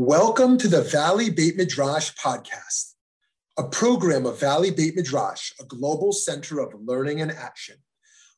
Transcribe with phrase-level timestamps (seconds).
[0.00, 2.92] Welcome to the Valley Beit Midrash podcast,
[3.58, 7.74] a program of Valley Beit Midrash, a global center of learning and action.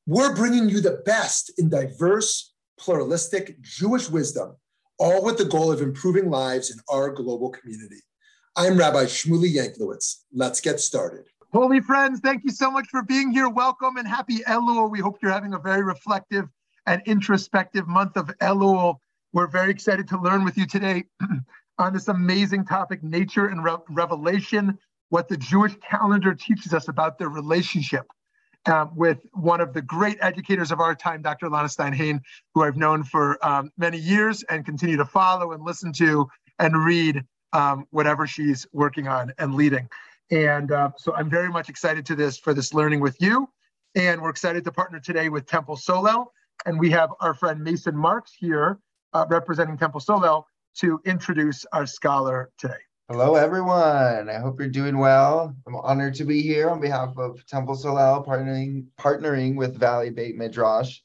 [0.06, 4.56] We're bringing you the best in diverse, pluralistic Jewish wisdom,
[4.98, 8.00] all with the goal of improving lives in our global community.
[8.56, 10.22] I'm Rabbi Shmuly Yanklowitz.
[10.32, 11.26] Let's get started.
[11.52, 13.50] Holy friends, thank you so much for being here.
[13.50, 14.90] Welcome and happy Elul.
[14.90, 16.46] We hope you're having a very reflective
[16.86, 18.96] and introspective month of Elul.
[19.32, 21.04] We're very excited to learn with you today
[21.78, 24.76] on this amazing topic, nature and re- revelation,
[25.10, 28.06] what the Jewish calendar teaches us about their relationship
[28.66, 31.46] um, with one of the great educators of our time, Dr.
[31.46, 32.20] Elana Stein-Hain,
[32.54, 36.84] who I've known for um, many years and continue to follow and listen to and
[36.84, 39.88] read um, whatever she's working on and leading.
[40.32, 43.48] And uh, so I'm very much excited to this for this learning with you.
[43.94, 46.26] And we're excited to partner today with Temple Solel.
[46.66, 48.80] And we have our friend Mason Marks here
[49.12, 50.44] uh, representing Temple Solel
[50.76, 52.74] to introduce our scholar today.
[53.08, 54.28] Hello, everyone.
[54.28, 55.54] I hope you're doing well.
[55.66, 60.36] I'm honored to be here on behalf of Temple Solel, partnering partnering with Valley Beit
[60.36, 61.00] Midrash.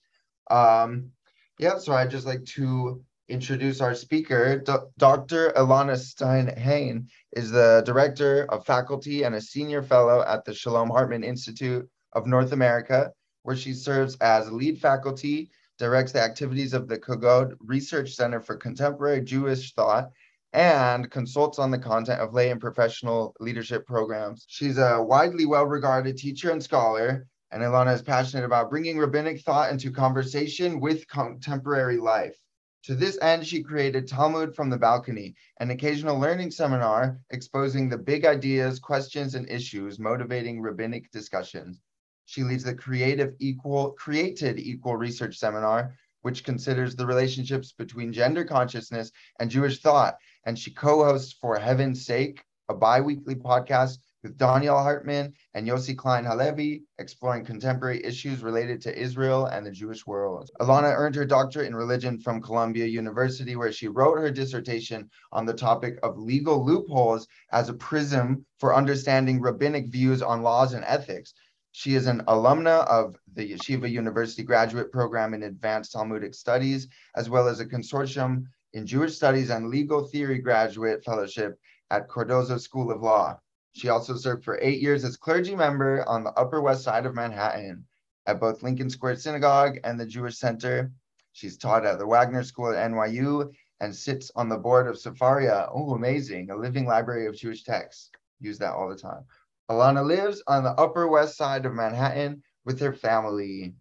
[0.52, 1.09] Um,
[1.58, 4.59] yeah, so I'd just like to introduce our speaker.
[4.59, 5.52] D- Dr.
[5.53, 11.23] Elana Stein-Hain is the director of faculty and a senior fellow at the Shalom Hartman
[11.23, 16.98] Institute of North America, where she serves as lead faculty directs the activities of the
[16.98, 20.09] Kogod Research Center for Contemporary Jewish Thought,
[20.54, 24.46] and consults on the content of lay and professional leadership programs.
[24.48, 29.42] She's a widely well regarded teacher and scholar, and Elana is passionate about bringing rabbinic
[29.42, 32.38] thought into conversation with contemporary life.
[32.84, 37.98] To this end, she created Talmud from the Balcony, an occasional learning seminar exposing the
[37.98, 41.81] big ideas, questions, and issues motivating rabbinic discussions.
[42.26, 48.44] She leads the Creative Equal Created Equal Research Seminar, which considers the relationships between gender
[48.44, 50.18] consciousness and Jewish thought.
[50.46, 56.26] And she co-hosts For Heaven's Sake, a bi-weekly podcast with Donniel Hartman and Yossi Klein
[56.26, 60.50] Halevi, exploring contemporary issues related to Israel and the Jewish world.
[60.59, 65.46] Alana earned her doctorate in religion from Columbia University, where she wrote her dissertation on
[65.46, 70.84] the topic of legal loopholes as a prism for understanding rabbinic views on laws and
[70.85, 71.35] ethics.
[71.78, 76.88] She is an alumna of the Yeshiva University Graduate Program in Advanced Talmudic Studies,
[77.18, 81.59] as well as a consortium in Jewish Studies and Legal Theory Graduate Fellowship
[81.91, 83.38] at Cardozo School of Law.
[83.74, 87.14] She also served for eight years as clergy member on the Upper West Side of
[87.14, 87.85] Manhattan
[88.25, 90.94] at both Lincoln Square Synagogue and the Jewish Center.
[91.34, 95.68] She's taught at the Wagner School at NYU and sits on the board of Sefaria.
[95.74, 98.12] Oh, amazing, a living library of Jewish texts.
[98.40, 99.25] Use that all the time.
[99.70, 103.74] Elana lives on the Upper West Side of Manhattan with her family.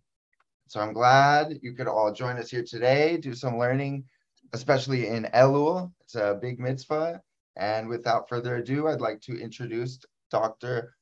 [0.69, 4.05] So I'm glad you could all join us here today, do some learning,
[4.53, 5.93] especially in Elul.
[6.01, 7.21] It's a big mitzvah.
[7.57, 10.01] And without further ado, I'd like to introduce
[10.31, 10.95] Dr.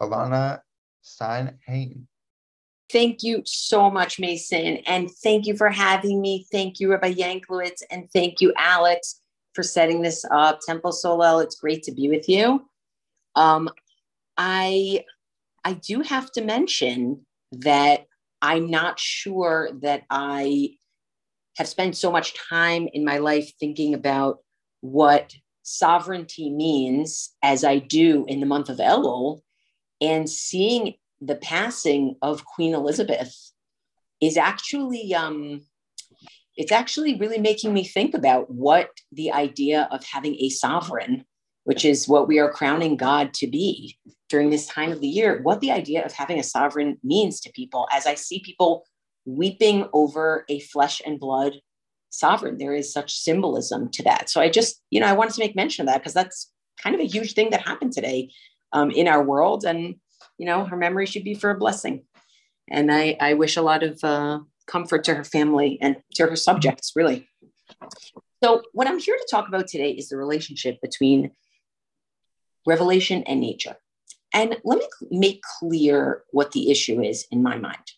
[0.00, 0.60] Alana
[1.02, 2.06] Stein-Hain.
[2.92, 4.76] Thank you so much, Mason.
[4.86, 6.46] And thank you for having me.
[6.52, 7.82] Thank you, Rabbi Yanklowitz.
[7.90, 9.20] And thank you, Alex,
[9.54, 10.60] for setting this up.
[10.60, 12.68] Temple Solel, it's great to be with you.
[13.34, 13.68] Um,
[14.36, 15.04] I
[15.64, 18.06] I do have to mention that
[18.42, 20.76] I'm not sure that I
[21.56, 24.38] have spent so much time in my life thinking about
[24.80, 29.40] what sovereignty means as I do in the month of Elul
[30.00, 33.34] and seeing the passing of Queen Elizabeth
[34.20, 35.62] is actually um,
[36.56, 41.24] it's actually really making me think about what the idea of having a sovereign
[41.66, 45.40] which is what we are crowning God to be during this time of the year,
[45.42, 47.88] what the idea of having a sovereign means to people.
[47.92, 48.86] As I see people
[49.24, 51.54] weeping over a flesh and blood
[52.10, 54.30] sovereign, there is such symbolism to that.
[54.30, 56.94] So I just, you know, I wanted to make mention of that because that's kind
[56.94, 58.30] of a huge thing that happened today
[58.72, 59.64] um, in our world.
[59.64, 59.96] And,
[60.38, 62.04] you know, her memory should be for a blessing.
[62.70, 64.38] And I, I wish a lot of uh,
[64.68, 67.28] comfort to her family and to her subjects, really.
[68.44, 71.32] So, what I'm here to talk about today is the relationship between
[72.66, 73.76] revelation and nature.
[74.34, 77.92] And let me make clear what the issue is in my mind.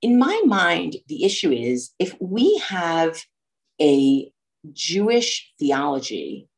[0.00, 3.22] In my mind, the issue is if we have
[3.80, 4.30] a
[4.72, 6.48] Jewish theology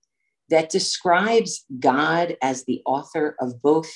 [0.51, 3.91] that describes God as the author of both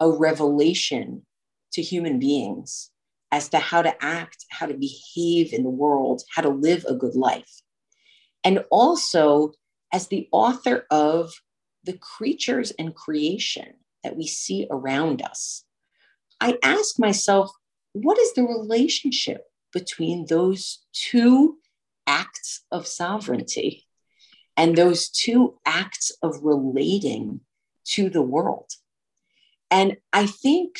[0.00, 1.24] a revelation
[1.72, 2.90] to human beings
[3.30, 6.94] as to how to act, how to behave in the world, how to live a
[6.94, 7.62] good life,
[8.44, 9.52] and also
[9.92, 11.32] as the author of
[11.84, 15.64] the creatures and creation that we see around us,
[16.40, 17.50] I ask myself,
[17.92, 19.42] what is the relationship
[19.72, 21.58] between those two
[22.06, 23.86] acts of sovereignty?
[24.56, 27.40] and those two acts of relating
[27.84, 28.70] to the world.
[29.70, 30.76] And I think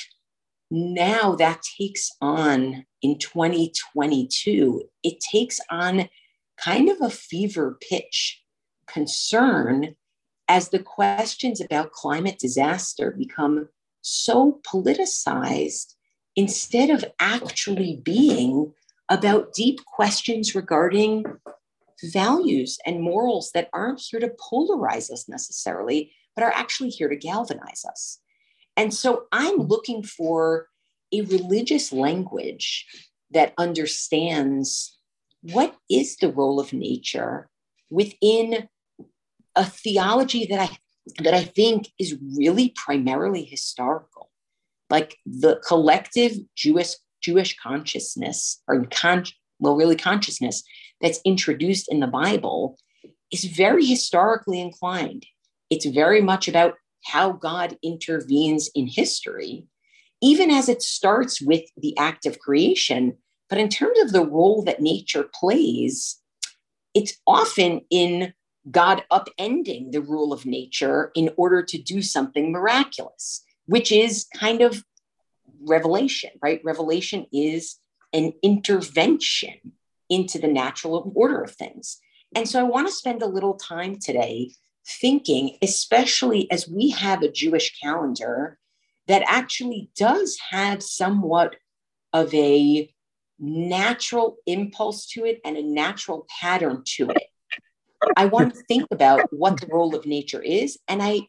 [0.70, 6.08] now that takes on in 2022, it takes on
[6.56, 8.42] kind of a fever pitch
[8.86, 9.96] concern
[10.48, 13.68] as the questions about climate disaster become
[14.02, 15.94] so politicized
[16.36, 18.72] instead of actually being
[19.08, 21.24] about deep questions regarding
[22.12, 27.16] values and morals that aren't here to polarize us necessarily, but are actually here to
[27.16, 28.18] galvanize us.
[28.76, 30.68] And so I'm looking for
[31.12, 32.86] a religious language
[33.30, 34.98] that understands
[35.42, 37.48] what is the role of nature
[37.90, 38.68] within
[39.56, 40.76] a theology that I
[41.18, 44.30] that I think is really primarily historical.
[44.90, 49.24] Like the collective Jewish Jewish consciousness or con-
[49.58, 50.62] well, really consciousness
[51.00, 52.78] that's introduced in the Bible
[53.32, 55.26] is very historically inclined.
[55.70, 56.74] It's very much about
[57.06, 59.66] how God intervenes in history,
[60.22, 63.16] even as it starts with the act of creation.
[63.48, 66.20] But in terms of the role that nature plays,
[66.94, 68.32] it's often in
[68.70, 74.62] God upending the rule of nature in order to do something miraculous, which is kind
[74.62, 74.84] of
[75.60, 76.60] revelation, right?
[76.64, 77.76] Revelation is
[78.12, 79.72] an intervention
[80.08, 81.98] into the natural order of things.
[82.34, 84.52] And so I want to spend a little time today
[84.86, 88.58] thinking, especially as we have a Jewish calendar
[89.06, 91.56] that actually does have somewhat
[92.12, 92.90] of a
[93.38, 97.28] natural impulse to it and a natural pattern to it.
[98.16, 100.78] I want to think about what the role of nature is.
[100.88, 101.22] And I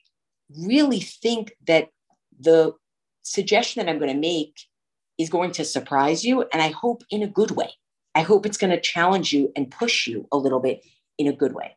[0.58, 1.90] really think that
[2.40, 2.74] the
[3.24, 4.56] suggestion that I'm going to make
[5.18, 6.46] is going to surprise you.
[6.52, 7.72] And I hope in a good way.
[8.14, 10.82] I hope it's going to challenge you and push you a little bit
[11.18, 11.76] in a good way.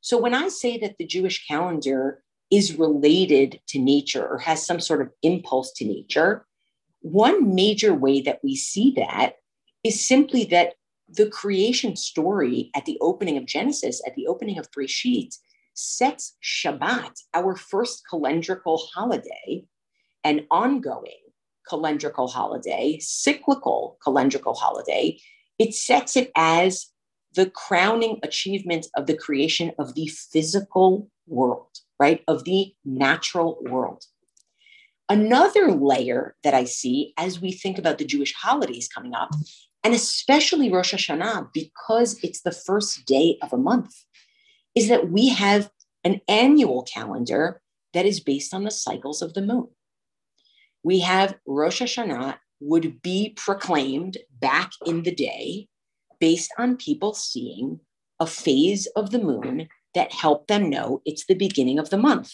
[0.00, 4.80] So when I say that the Jewish calendar is related to nature or has some
[4.80, 6.46] sort of impulse to nature,
[7.00, 9.34] one major way that we see that
[9.84, 10.74] is simply that
[11.08, 15.34] the creation story at the opening of Genesis, at the opening of Breshit,
[15.74, 19.64] sets Shabbat, our first calendrical holiday,
[20.24, 21.20] an ongoing
[21.70, 25.18] calendrical holiday, cyclical calendrical holiday.
[25.58, 26.88] It sets it as
[27.34, 31.70] the crowning achievement of the creation of the physical world,
[32.00, 32.22] right?
[32.26, 34.04] Of the natural world.
[35.10, 39.30] Another layer that I see as we think about the Jewish holidays coming up
[39.84, 43.94] and especially Rosh Hashanah, because it's the first day of a month,
[44.74, 45.70] is that we have
[46.04, 47.60] an annual calendar
[47.94, 49.68] that is based on the cycles of the moon.
[50.82, 55.68] We have Rosh Hashanah would be proclaimed back in the day
[56.20, 57.80] based on people seeing
[58.20, 62.32] a phase of the moon that helped them know it's the beginning of the month.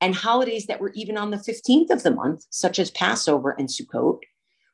[0.00, 3.68] And holidays that were even on the 15th of the month, such as Passover and
[3.68, 4.18] Sukkot,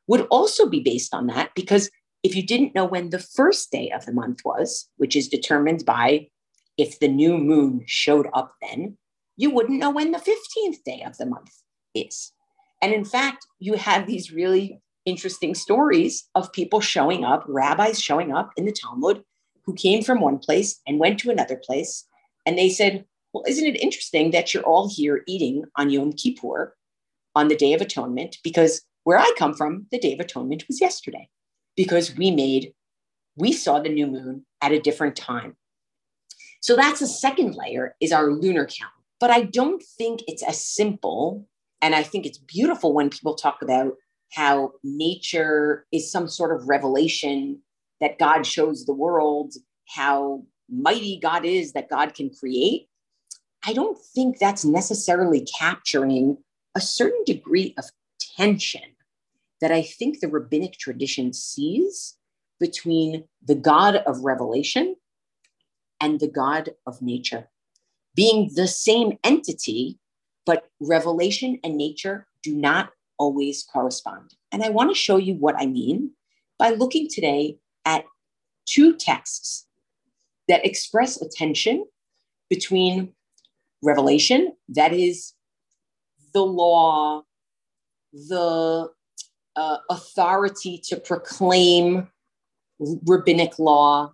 [0.07, 1.91] would also be based on that because
[2.23, 5.85] if you didn't know when the first day of the month was, which is determined
[5.85, 6.27] by
[6.77, 8.97] if the new moon showed up then,
[9.37, 11.51] you wouldn't know when the 15th day of the month
[11.95, 12.31] is.
[12.81, 18.33] And in fact, you have these really interesting stories of people showing up, rabbis showing
[18.33, 19.23] up in the Talmud
[19.65, 22.05] who came from one place and went to another place.
[22.45, 26.75] And they said, Well, isn't it interesting that you're all here eating on Yom Kippur
[27.35, 28.37] on the Day of Atonement?
[28.43, 31.29] Because where I come from, the Day of Atonement was yesterday
[31.79, 32.73] because we made,
[33.37, 35.55] we saw the new moon at a different time.
[36.59, 39.05] So that's the second layer is our lunar calendar.
[39.17, 41.47] But I don't think it's as simple.
[41.81, 43.93] And I think it's beautiful when people talk about
[44.33, 47.61] how nature is some sort of revelation
[48.01, 49.53] that God shows the world,
[49.87, 52.89] how mighty God is that God can create.
[53.65, 56.39] I don't think that's necessarily capturing
[56.75, 57.85] a certain degree of
[58.35, 58.81] tension
[59.61, 62.15] that I think the rabbinic tradition sees
[62.59, 64.95] between the God of revelation
[66.01, 67.49] and the God of nature
[68.19, 69.97] being the same entity,
[70.45, 74.33] but revelation and nature do not always correspond.
[74.51, 76.11] And I want to show you what I mean
[76.57, 78.03] by looking today at
[78.65, 79.67] two texts
[80.49, 81.85] that express a tension
[82.49, 83.13] between
[83.81, 85.33] revelation, that is
[86.33, 87.23] the law,
[88.11, 88.89] the
[89.59, 92.07] uh, authority to proclaim
[92.79, 94.09] rabbinic law,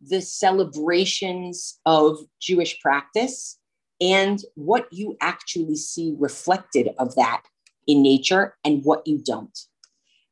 [0.00, 3.58] the celebrations of Jewish practice,
[4.00, 7.42] and what you actually see reflected of that
[7.86, 9.58] in nature and what you don't.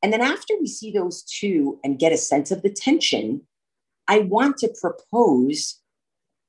[0.03, 3.43] And then after we see those two and get a sense of the tension,
[4.09, 5.79] I want to propose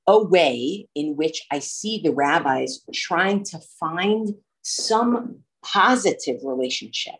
[0.07, 4.29] a way in which I see the rabbis trying to find
[4.61, 7.15] some positive relationship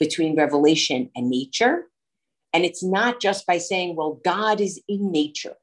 [0.00, 1.84] between revelation and nature.
[2.52, 5.54] And it's not just by saying, well, God is in nature.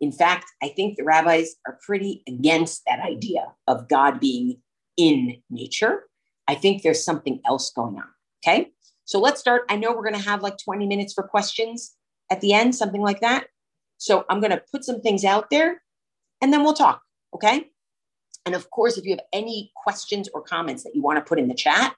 [0.00, 4.60] In fact, I think the rabbis are pretty against that idea of God being
[4.96, 6.04] in nature.
[6.46, 8.08] I think there's something else going on.
[8.44, 8.70] Okay.
[9.04, 9.62] So let's start.
[9.68, 11.94] I know we're going to have like 20 minutes for questions
[12.30, 13.46] at the end, something like that.
[13.98, 15.82] So I'm going to put some things out there
[16.40, 17.02] and then we'll talk.
[17.34, 17.68] Okay.
[18.44, 21.38] And of course, if you have any questions or comments that you want to put
[21.38, 21.94] in the chat,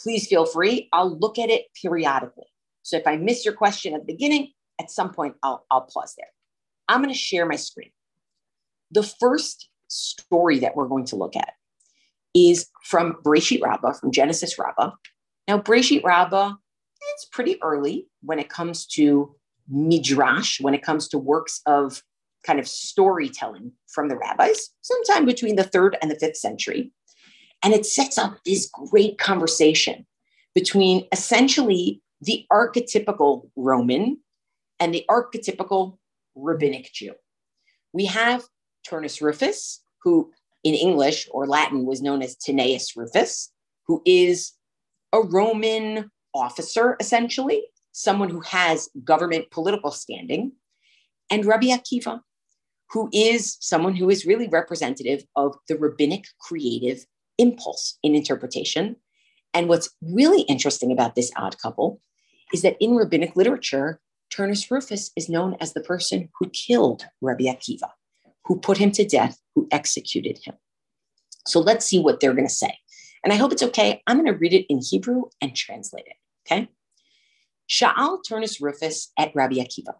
[0.00, 0.88] please feel free.
[0.92, 2.46] I'll look at it periodically.
[2.82, 6.14] So if I miss your question at the beginning, at some point I'll, I'll pause
[6.16, 6.28] there.
[6.88, 7.90] I'm going to share my screen.
[8.90, 11.52] The first story that we're going to look at
[12.34, 14.90] is from Breshit Rabbah, from Genesis Rabbah.
[15.48, 16.54] Now, Breshit Rabbah,
[17.14, 19.34] it's pretty early when it comes to
[19.68, 22.02] midrash, when it comes to works of
[22.44, 26.92] kind of storytelling from the rabbis, sometime between the third and the fifth century.
[27.64, 30.06] And it sets up this great conversation
[30.54, 34.18] between essentially the archetypical Roman
[34.78, 35.96] and the archetypical
[36.34, 37.14] rabbinic Jew.
[37.92, 38.44] We have
[38.86, 40.30] Turnus Rufus, who
[40.62, 43.50] in English or Latin was known as Tineus Rufus,
[43.86, 44.52] who is
[45.12, 50.52] a Roman officer, essentially, someone who has government political standing,
[51.30, 52.20] and Rabbi Akiva,
[52.90, 57.06] who is someone who is really representative of the rabbinic creative
[57.38, 58.96] impulse in interpretation.
[59.52, 62.00] And what's really interesting about this odd couple
[62.52, 64.00] is that in rabbinic literature,
[64.30, 67.90] Turnus Rufus is known as the person who killed Rabbi Akiva,
[68.44, 70.54] who put him to death, who executed him.
[71.46, 72.78] So let's see what they're going to say.
[73.22, 74.02] And I hope it's okay.
[74.06, 76.16] I'm going to read it in Hebrew and translate it.
[76.46, 76.68] Okay.
[77.70, 79.94] Sha'al Turnus Rufus at Rabbi Akiva.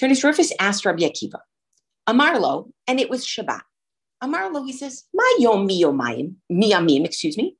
[0.00, 1.40] Turnus Rufus asked Rabbi Akiva,
[2.08, 3.62] Amarlo, and it was Shabbat.
[4.22, 7.56] Amarlo, he says, My yom mi yomayim, miyamim, excuse me.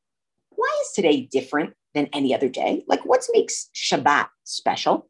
[0.51, 2.85] Why is today different than any other day?
[2.87, 5.09] Like, what makes Shabbat special?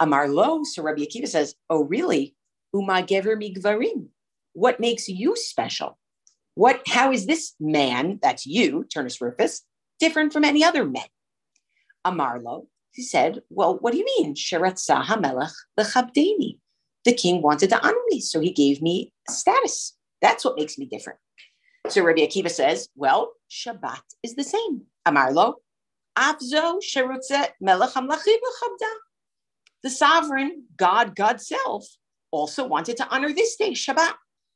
[0.00, 2.36] Amarlo, so Rabbi Akiva says, Oh, really?
[2.74, 4.08] Uma gever migvarim.
[4.52, 5.98] What makes you special?
[6.54, 9.62] What, how is this man, that's you, Turnus Rufus,
[10.00, 11.06] different from any other men?
[12.06, 14.34] Amarlo, he said, Well, what do you mean?
[14.34, 16.58] Sheretza hamelech lechabdeni.
[17.04, 19.94] The king wanted to honor me, so he gave me status.
[20.20, 21.18] That's what makes me different.
[21.88, 24.82] So Rabbi Akiva says, Well, Shabbat is the same.
[25.06, 25.54] Amarlo,
[26.16, 27.92] Avzo sherutze melech.
[29.82, 31.86] The sovereign God, God self,
[32.30, 34.14] also wanted to honor this day, Shabbat.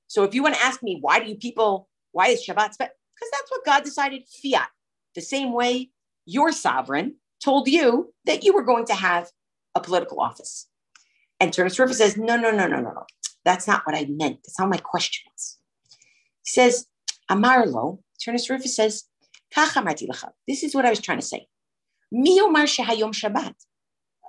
[0.08, 2.94] So if you want to ask me, why do you people, why is Shabbat special?
[3.14, 4.68] Because that's what God decided, fiat.
[5.14, 5.90] The same way
[6.26, 9.28] your sovereign told you that you were going to have
[9.74, 10.68] a political office.
[11.40, 13.06] And Turnus Rufus says, no, no, no, no, no, no.
[13.44, 14.38] That's not what I meant.
[14.44, 15.58] That's not my question was.
[16.44, 16.86] He says,
[17.30, 19.04] Amarlo, Turnus Rufus says,
[20.48, 21.46] this is what I was trying to say.
[22.14, 23.54] Shabbat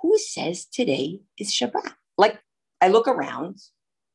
[0.04, 1.94] who says today is Shabbat?
[2.18, 2.38] Like
[2.82, 3.56] I look around,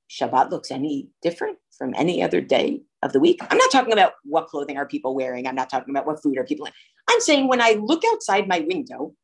[0.08, 3.39] Shabbat looks any different from any other day of the week.
[3.50, 5.48] I'm not talking about what clothing are people wearing.
[5.48, 6.74] I'm not talking about what food are people in.
[7.10, 9.15] I'm saying when I look outside my window,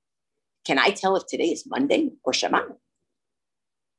[0.65, 2.65] can I tell if today is Monday or Shabbat?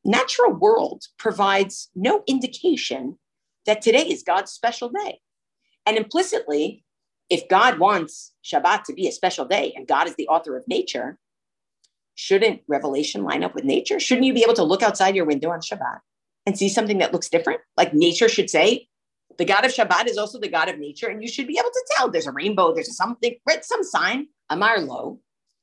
[0.07, 3.19] Natural world provides no indication
[3.67, 5.19] that today is God's special day.
[5.85, 6.85] And implicitly,
[7.29, 10.63] if God wants Shabbat to be a special day and God is the author of
[10.69, 11.19] nature,
[12.15, 13.99] shouldn't revelation line up with nature?
[13.99, 15.99] Shouldn't you be able to look outside your window on Shabbat
[16.47, 17.63] and see something that looks different?
[17.77, 18.87] Like nature should say,
[19.39, 21.71] the God of Shabbat is also the God of nature, and you should be able
[21.71, 23.65] to tell there's a rainbow, there's something, right?
[23.65, 24.29] Some sign.
[24.51, 25.19] Amar lo.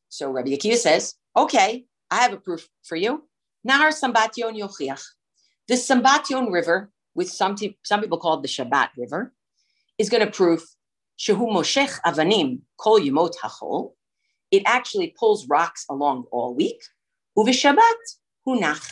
[0.09, 3.23] So Rabbi Akiva says, okay, I have a proof for you.
[3.67, 5.03] Nahar Sambation Yochiach.
[5.67, 9.33] The Sambation River, which some, t- some people call the Shabbat River,
[9.97, 10.63] is going to prove
[11.17, 13.93] Shehu Moshech Avanim Kol Yemot Hachol,
[14.51, 16.81] it actually pulls rocks along all week.
[17.37, 17.99] Uvishabbat
[18.47, 18.87] hunach.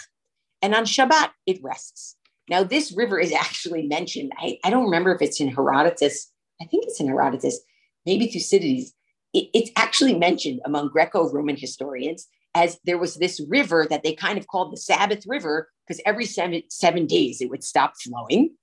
[0.62, 2.16] And on Shabbat, it rests.
[2.50, 4.32] Now, this river is actually mentioned.
[4.38, 6.32] I, I don't remember if it's in Herodotus.
[6.62, 7.60] I think it's in Herodotus,
[8.06, 8.94] maybe Thucydides.
[9.34, 14.14] It, it's actually mentioned among Greco Roman historians as there was this river that they
[14.14, 18.56] kind of called the Sabbath River because every seven, seven days it would stop flowing.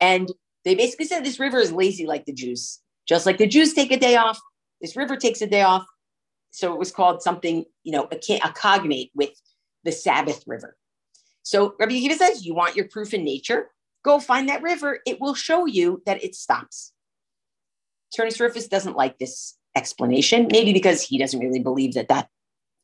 [0.00, 0.30] And
[0.64, 2.80] they basically said this river is lazy like the Jews.
[3.06, 4.40] Just like the Jews take a day off,
[4.80, 5.86] this river takes a day off
[6.50, 9.30] so it was called something, you know, a, a cognate with
[9.84, 10.76] the Sabbath river.
[11.42, 13.70] So Rabbi Yehuda says, you want your proof in nature?
[14.04, 15.00] Go find that river.
[15.06, 16.92] It will show you that it stops.
[18.16, 22.28] Turnus Rufus doesn't like this explanation, maybe because he doesn't really believe that that,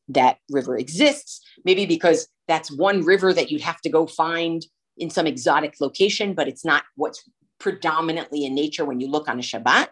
[0.09, 5.11] that river exists, maybe because that's one river that you'd have to go find in
[5.11, 9.43] some exotic location, but it's not what's predominantly in nature when you look on a
[9.43, 9.89] Shabbat.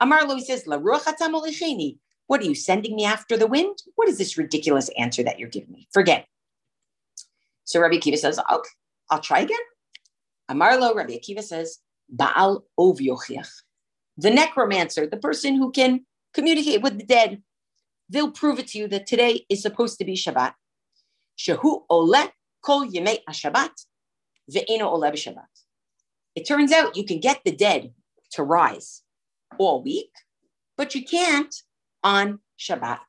[0.00, 3.76] Amar lo, says, La What are you sending me after the wind?
[3.96, 5.88] What is this ridiculous answer that you're giving me?
[5.92, 6.26] Forget.
[7.64, 8.70] So Rabbi Akiva says, okay,
[9.10, 9.58] I'll try again.
[10.48, 16.98] Amar lo, Rabbi Akiva says, Baal ov The necromancer, the person who can communicate with
[16.98, 17.42] the dead,
[18.08, 20.54] they'll prove it to you that today is supposed to be Shabbat.
[21.38, 23.86] Shehu ole kol yemei Shabbat
[24.52, 25.46] ve'eno ole b'Shabbat.
[26.34, 27.92] It turns out you can get the dead
[28.32, 29.02] to rise
[29.58, 30.10] all week,
[30.76, 31.54] but you can't
[32.02, 33.00] on Shabbat.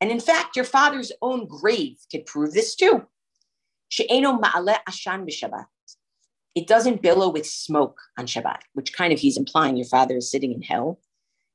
[0.00, 3.06] And in fact, your father's own grave could prove this too.
[6.54, 10.30] It doesn't billow with smoke on Shabbat, which kind of he's implying your father is
[10.30, 11.00] sitting in hell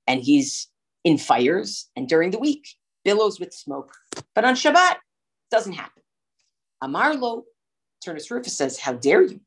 [0.08, 0.68] and he's
[1.04, 1.90] in fires.
[1.96, 2.68] And during the week,
[3.04, 3.94] billows with smoke.
[4.36, 4.96] But on Shabbat,
[5.50, 6.04] doesn't happen.
[6.84, 7.44] Amarlo,
[8.06, 9.42] Turnus Rufus says, How dare you?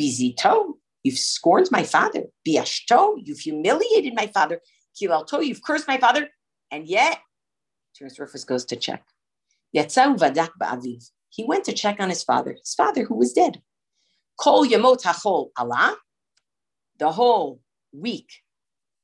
[0.00, 2.24] Bizito, you've scorned my father.
[2.46, 4.60] Biashto, you've humiliated my father.
[5.00, 6.28] Kilalto, you've cursed my father.
[6.70, 7.18] And yet,
[7.98, 9.04] Turnus Rufus goes to check.
[9.76, 11.10] Yatzau vadak ba'aviv.
[11.28, 13.60] He went to check on his father, his father who was dead.
[14.38, 15.96] Kol yamot hachol Allah.
[16.98, 17.60] The whole
[17.92, 18.28] week,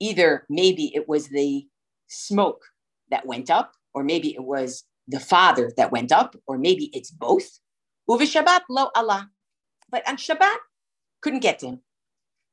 [0.01, 1.67] either maybe it was the
[2.09, 2.63] smoke
[3.11, 7.11] that went up, or maybe it was the father that went up, or maybe it's
[7.11, 7.61] both.
[8.09, 9.31] Shabbat lo Allah.
[9.91, 10.57] But on Shabbat,
[11.21, 11.81] couldn't get to him.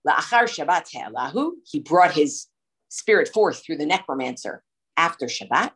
[0.07, 1.51] La'achar Shabbat he'alahu.
[1.65, 2.47] He brought his
[2.89, 4.63] spirit forth through the necromancer
[4.95, 5.71] after Shabbat.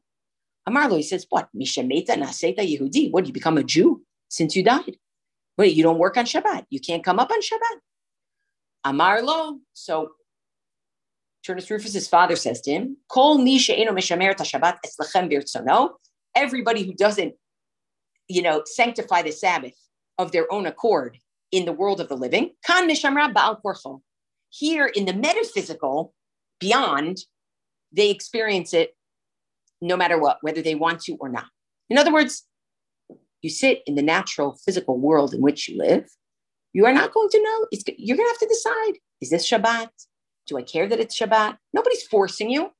[0.67, 1.49] Amarlo, he says, what?
[1.55, 3.11] Mishameta naseta Yehudi.
[3.11, 4.97] What, you become a Jew since you died?
[5.57, 6.65] Wait, you don't work on Shabbat.
[6.69, 7.79] You can't come up on Shabbat.
[8.85, 9.59] Amarlo.
[9.73, 10.11] So
[11.45, 14.77] Turnus Rufus's father says to him, Kol Shabbat
[16.33, 17.33] Everybody who doesn't,
[18.27, 19.73] you know, sanctify the Sabbath
[20.17, 21.17] of their own accord
[21.51, 24.01] in the world of the living, kan ba'al
[24.49, 26.13] Here in the metaphysical,
[26.59, 27.17] beyond,
[27.91, 28.95] they experience it
[29.81, 31.47] no matter what, whether they want to or not.
[31.89, 32.47] In other words,
[33.41, 36.05] you sit in the natural physical world in which you live,
[36.73, 37.67] you are not going to know.
[37.71, 39.89] It's, you're going to have to decide is this Shabbat?
[40.47, 41.57] Do I care that it's Shabbat?
[41.73, 42.71] Nobody's forcing you.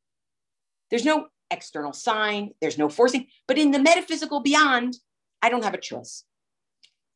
[0.90, 3.28] There's no external sign, there's no forcing.
[3.48, 4.98] But in the metaphysical beyond,
[5.42, 6.24] I don't have a choice.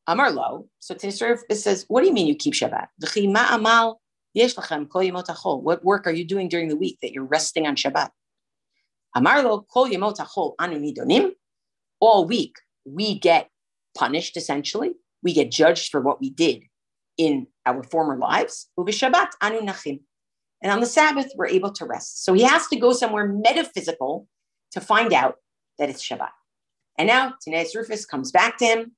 [0.08, 0.67] Amar lo.
[0.79, 2.88] So Tisrif says, What do you mean you keep Shabbat?
[5.63, 8.10] What work are you doing during the week that you're resting on Shabbat?
[9.15, 10.19] Amarlo kol yemot
[10.60, 11.31] anu nidonim.
[11.99, 13.49] All week we get
[13.97, 14.36] punished.
[14.36, 14.91] Essentially,
[15.23, 16.63] we get judged for what we did
[17.17, 18.67] in our former lives.
[18.77, 20.01] Ubishabat anu nachim.
[20.65, 22.25] And on the Sabbath, we're able to rest.
[22.25, 24.28] So he has to go somewhere metaphysical
[24.71, 25.36] to find out
[25.78, 26.32] that it's Shabbat.
[26.97, 28.95] And now Taneas Rufus comes back to him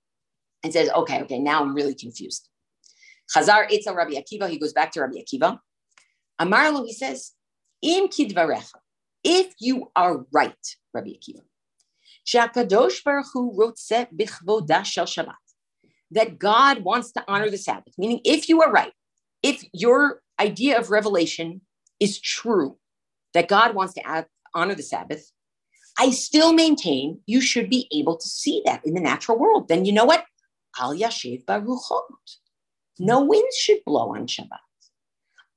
[0.64, 2.48] and says, okay, okay, now I'm really confused.
[3.36, 5.60] Chazar Eitzel Rabbi Akiva, he goes back to Rabbi Akiva.
[6.40, 7.34] Amarlo, he says,
[7.82, 8.76] Im kidvarecha,
[9.26, 10.56] if you are right,
[10.94, 11.42] Rabbi Akiva,
[12.26, 15.36] Shakadosh Baruch Hu rotze bichvoda shel Shabbat,
[16.12, 18.94] that God wants to honor the Sabbath, meaning if you are right,
[19.44, 21.62] if your idea of revelation
[22.00, 22.78] is true,
[23.34, 25.32] that God wants to add, honor the Sabbath,
[26.00, 29.68] I still maintain you should be able to see that in the natural world.
[29.68, 30.26] Then you know what?
[30.80, 32.02] Al yashiv baruchot.
[33.00, 34.60] No winds should blow on Shabbat.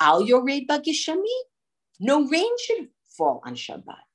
[0.01, 1.27] Al yored bagishami.
[1.99, 4.11] No rain should fall on Shabbat.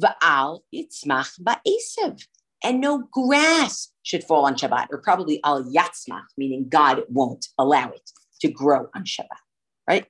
[0.00, 2.24] Va'al yitzmach ba'esev.
[2.62, 7.90] And no grass should fall on Shabbat, or probably al yatzmach, meaning God won't allow
[7.90, 9.42] it to grow on Shabbat,
[9.88, 10.06] right?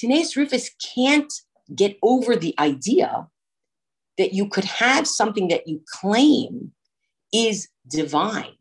[0.00, 1.32] Taneas Rufus can't
[1.74, 3.28] get over the idea
[4.16, 6.72] that you could have something that you claim
[7.32, 8.54] is divine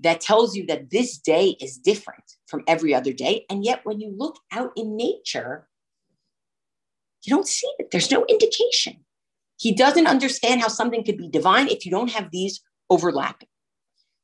[0.00, 3.44] that tells you that this day is different from every other day.
[3.50, 5.68] And yet, when you look out in nature,
[7.24, 7.90] you don't see it.
[7.90, 9.04] There's no indication.
[9.56, 13.48] He doesn't understand how something could be divine if you don't have these overlapping.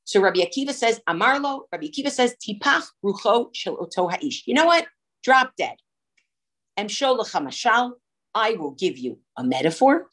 [0.05, 4.43] So Rabbi Akiva says, Amarlo, Rabbi Akiva says, Tipach rucho shel oto ha'ish.
[4.47, 4.87] You know what?
[5.25, 5.77] Drop dead.
[6.79, 7.93] Emshol mashal.
[8.35, 10.09] I will give you a metaphor.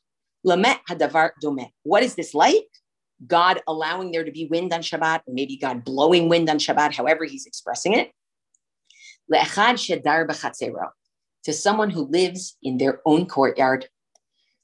[0.46, 1.72] Lamet hadavar domet.
[1.84, 2.68] What is this like?
[3.28, 6.96] God allowing there to be wind on Shabbat, or maybe God blowing wind on Shabbat,
[6.96, 8.12] however he's expressing it.
[9.32, 10.90] Le'echad shedar b'chatzero
[11.44, 13.88] to someone who lives in their own courtyard.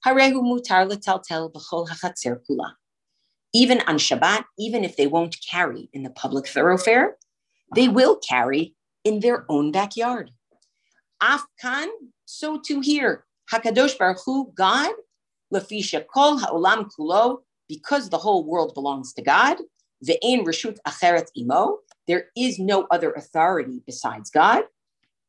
[0.05, 2.73] Harehu mutar letaltel b'chol kula.
[3.53, 7.17] Even on Shabbat, even if they won't carry in the public thoroughfare,
[7.75, 10.31] they will carry in their own backyard.
[11.21, 11.87] Afkan,
[12.25, 13.25] so too here.
[13.51, 14.91] Hakadosh Baruch Hu, God,
[15.53, 19.57] lafisha kol haolam kulo, because the whole world belongs to God.
[20.05, 21.79] Ve'en reshut acheret imo.
[22.07, 24.63] There is no other authority besides God.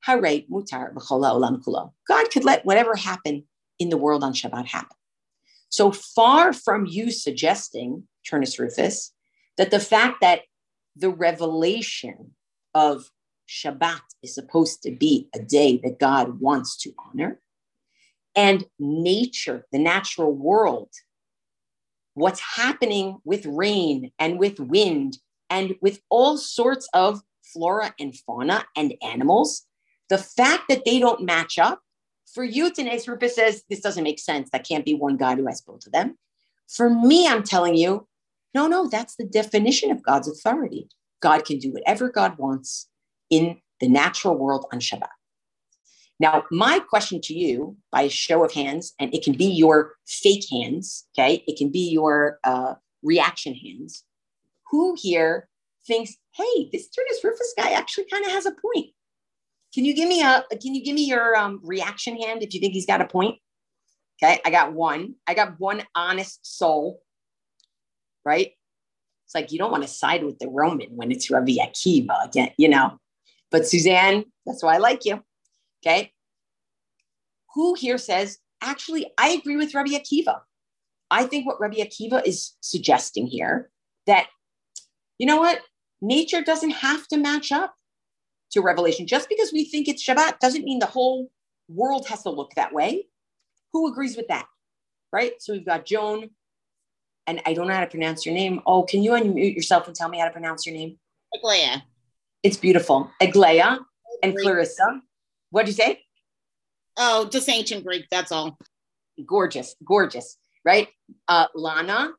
[0.01, 1.93] Hare mutar olam kulo.
[2.07, 3.45] God could let whatever happen
[3.79, 4.97] in the world on Shabbat happen.
[5.71, 9.13] So far from you suggesting, Turnus Rufus,
[9.57, 10.43] that the fact that
[10.97, 12.33] the revelation
[12.75, 13.11] of
[13.49, 17.41] Shabbat is supposed to be a day that God wants to honor,
[18.37, 20.91] and nature, the natural world,
[22.15, 25.19] what's happening with rain and with wind
[25.51, 29.67] and with all sorts of flora and fauna and animals,
[30.09, 31.81] the fact that they don't match up,
[32.33, 34.51] for you, Tanae Rupa says this doesn't make sense.
[34.51, 36.19] That can't be one God who has both of them.
[36.69, 38.07] For me, I'm telling you,
[38.55, 40.89] no, no, that's the definition of God's authority.
[41.21, 42.89] God can do whatever God wants
[43.31, 45.09] in the natural world on Shabbat.
[46.21, 49.95] Now, my question to you, by a show of hands, and it can be your
[50.07, 51.45] fake hands, okay?
[51.47, 54.03] It can be your uh, reaction hands.
[54.71, 55.49] Who here
[55.87, 58.89] thinks, hey, this Turnus Rufus guy actually kind of has a point?
[59.73, 60.45] Can you give me a?
[60.61, 63.37] Can you give me your um, reaction hand if you think he's got a point?
[64.21, 65.15] Okay, I got one.
[65.27, 67.01] I got one honest soul.
[68.25, 68.53] Right?
[69.25, 72.69] It's like you don't want to side with the Roman when it's Rabbi Akiva, you
[72.69, 72.99] know.
[73.51, 75.23] But Suzanne, that's why I like you.
[75.83, 76.13] Okay.
[77.55, 80.41] Who here says, actually, I agree with Rabbi Akiva.
[81.11, 83.71] I think what Rabbi Akiva is suggesting here
[84.07, 84.27] that,
[85.19, 85.61] you know what,
[86.03, 87.75] nature doesn't have to match up
[88.53, 89.07] to revelation.
[89.07, 91.31] Just because we think it's Shabbat doesn't mean the whole
[91.69, 93.07] world has to look that way.
[93.73, 94.47] Who agrees with that?
[95.13, 95.33] Right?
[95.41, 96.31] So we've got Joan,
[97.27, 98.61] and I don't know how to pronounce your name.
[98.67, 100.99] Oh, can you unmute yourself and tell me how to pronounce your name?
[101.35, 101.79] Aglaya.
[102.43, 103.11] It's beautiful.
[103.21, 103.79] Aglaya
[104.23, 105.01] and Clarissa.
[105.51, 106.03] What do you say?
[106.97, 108.07] Oh, just ancient Greek.
[108.11, 108.59] That's all.
[109.27, 110.89] Gorgeous, gorgeous, right?
[111.27, 112.11] Uh, Lana,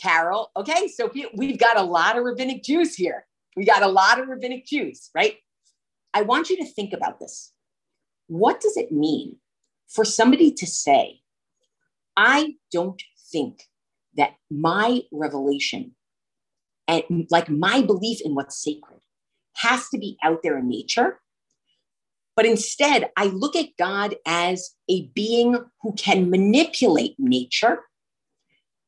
[0.00, 0.50] Carol.
[0.56, 3.26] Okay, so we've got a lot of rabbinic Jews here.
[3.56, 5.36] We got a lot of rabbinic Jews, right?
[6.14, 7.52] I want you to think about this.
[8.28, 9.36] What does it mean
[9.88, 11.20] for somebody to say,
[12.16, 13.62] I don't think
[14.16, 15.94] that my revelation
[16.88, 19.00] and like my belief in what's sacred
[19.56, 21.20] has to be out there in nature.
[22.34, 27.80] But instead, I look at God as a being who can manipulate nature.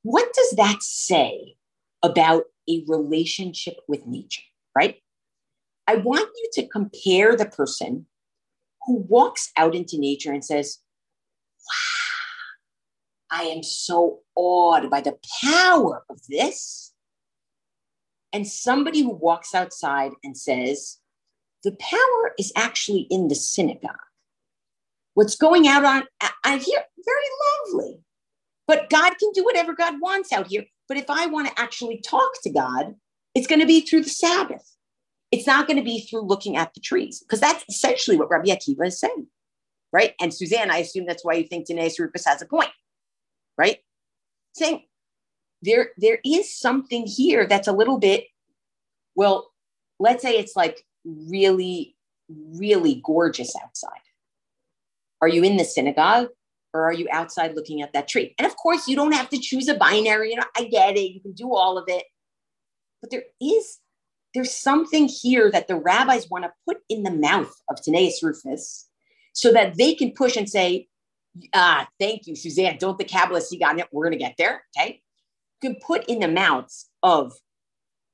[0.02, 1.56] What does that say
[2.02, 4.42] about a relationship with nature?
[4.78, 4.96] right?
[5.88, 8.06] I want you to compare the person
[8.86, 10.78] who walks out into nature and says,
[13.30, 16.87] Wow, I am so awed by the power of this.
[18.32, 20.98] And somebody who walks outside and says,
[21.64, 23.96] The power is actually in the synagogue.
[25.14, 26.04] What's going out on
[26.44, 28.00] out here, very lovely.
[28.66, 30.64] But God can do whatever God wants out here.
[30.88, 32.94] But if I want to actually talk to God,
[33.34, 34.76] it's going to be through the Sabbath.
[35.30, 38.48] It's not going to be through looking at the trees, because that's essentially what Rabbi
[38.48, 39.26] Akiva is saying,
[39.92, 40.14] right?
[40.20, 42.70] And Suzanne, I assume that's why you think Dinesh Rupus has a point,
[43.58, 43.78] right?
[44.54, 44.84] Saying
[45.62, 48.24] there, there is something here that's a little bit,
[49.14, 49.50] well,
[49.98, 51.96] let's say it's like really,
[52.28, 54.00] really gorgeous outside.
[55.20, 56.28] Are you in the synagogue
[56.72, 58.34] or are you outside looking at that tree?
[58.38, 60.30] And of course, you don't have to choose a binary.
[60.30, 61.10] You know, I get it.
[61.10, 62.04] You can do all of it.
[63.00, 63.78] But there is,
[64.34, 68.88] there's something here that the rabbis want to put in the mouth of Taneus Rufus
[69.32, 70.88] so that they can push and say,
[71.54, 72.76] ah, thank you, Suzanne.
[72.78, 73.82] Don't the Kabbalists see God?
[73.92, 74.64] We're going to get there.
[74.76, 75.00] Okay.
[75.60, 77.32] Can put in the mouths of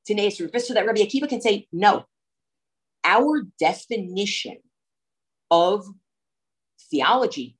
[0.09, 2.07] Taneus Rufus so that Rabbi Akiva can say, no,
[3.05, 4.59] our definition
[5.51, 5.87] of
[6.91, 7.59] theology,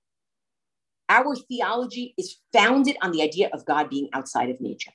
[1.09, 4.93] our theology is founded on the idea of God being outside of nature.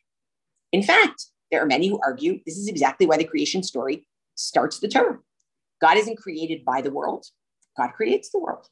[0.71, 4.80] In fact, there are many who argue this is exactly why the creation story starts
[4.80, 5.23] the term.
[5.82, 7.25] God isn't created by the world,
[7.78, 8.67] God creates the world,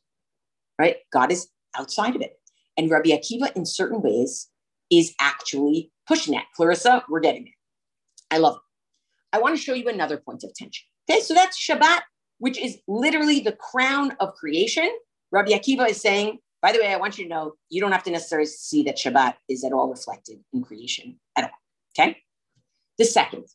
[0.80, 0.98] right?
[1.14, 2.34] God is outside of it.
[2.76, 4.50] And Rabbi Akiva, in certain ways,
[4.92, 6.46] is actually pushing that.
[6.56, 7.54] Clarissa, we're getting it.
[8.32, 8.62] I love it.
[9.36, 10.86] I want to show you another point of tension.
[11.10, 12.02] Okay, so that's Shabbat,
[12.40, 14.90] which is literally the crown of creation.
[15.32, 18.04] Rabbi Akiva is saying, by the way, I want you to know you don't have
[18.04, 21.50] to necessarily see that Shabbat is at all reflected in creation at all.
[21.98, 22.18] Okay.
[22.98, 23.46] The second,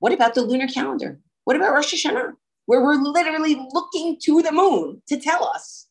[0.00, 1.20] what about the lunar calendar?
[1.44, 2.32] What about Rosh Hashanah,
[2.66, 5.88] where we're literally looking to the moon to tell us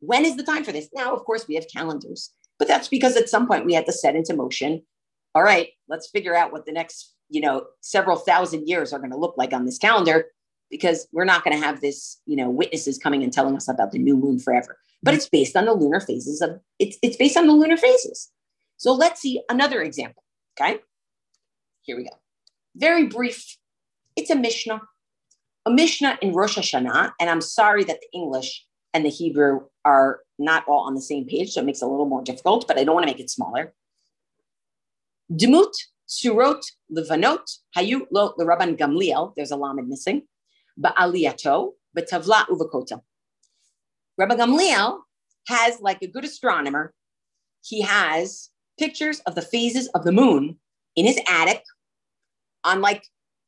[0.00, 0.88] when is the time for this?
[0.92, 3.92] Now, of course, we have calendars, but that's because at some point we had to
[3.92, 4.82] set into motion.
[5.34, 9.10] All right, let's figure out what the next, you know, several thousand years are going
[9.10, 10.26] to look like on this calendar
[10.70, 13.92] because we're not going to have this, you know, witnesses coming and telling us about
[13.92, 14.78] the new moon forever.
[15.02, 18.30] But it's based on the lunar phases of it's it's based on the lunar phases.
[18.76, 20.22] So let's see another example.
[20.60, 20.80] Okay.
[21.82, 22.10] Here we go.
[22.76, 23.56] very brief.
[24.16, 24.82] It's a Mishnah.
[25.66, 30.20] A Mishnah in Rosh Hashanah, and I'm sorry that the English and the Hebrew are
[30.44, 32.78] not all on the same page, so it makes it a little more difficult, but
[32.78, 33.74] I don't want to make it smaller.
[35.30, 35.72] Demut
[36.08, 36.62] surot
[36.94, 39.32] levanot hayu lo Rabban Gamliel.
[39.36, 40.22] There's a lamed missing.
[40.78, 43.00] Ba'aliyato betavla uvakota.
[44.18, 44.98] Rabbi Gamliel
[45.48, 46.92] has, like a good astronomer,
[47.62, 50.58] he has pictures of the phases of the moon
[50.96, 51.62] in his attic
[52.64, 53.04] on like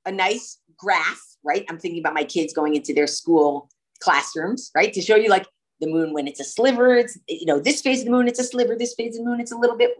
[0.06, 1.64] a nice graph, right?
[1.68, 3.68] I'm thinking about my kids going into their school
[4.00, 4.92] classrooms, right?
[4.92, 5.46] To show you like
[5.80, 8.38] the moon when it's a sliver, it's, you know, this phase of the moon, it's
[8.38, 9.92] a sliver, this phase of the moon, it's a little bit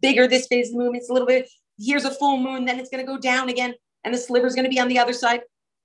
[0.00, 2.78] bigger, this phase of the moon, it's a little bit, here's a full moon, then
[2.78, 4.98] it's going to go down again, and the sliver is going to be on the
[4.98, 5.42] other side,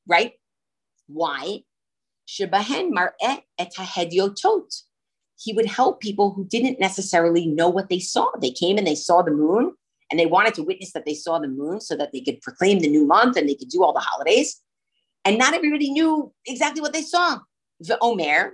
[0.07, 0.33] right?
[1.07, 1.63] Why?
[2.27, 4.83] Shebahen mar'eh et hahediotot.
[5.37, 8.29] He would help people who didn't necessarily know what they saw.
[8.39, 9.73] They came and they saw the moon,
[10.09, 12.79] and they wanted to witness that they saw the moon so that they could proclaim
[12.79, 14.61] the new month and they could do all the holidays.
[15.25, 17.39] And not everybody knew exactly what they saw.
[17.79, 18.53] The Omer,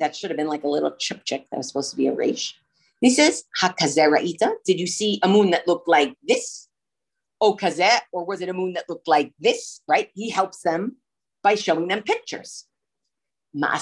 [0.00, 2.12] that should have been like a little chip chick that was supposed to be a
[2.12, 2.56] resh.
[3.00, 6.68] He says, Hakazeraita, did you see a moon that looked like this?
[7.40, 9.80] Oh, kazeh, or was it a moon that looked like this?
[9.88, 10.10] Right?
[10.14, 10.96] He helps them
[11.42, 12.66] by showing them pictures.
[13.54, 13.72] But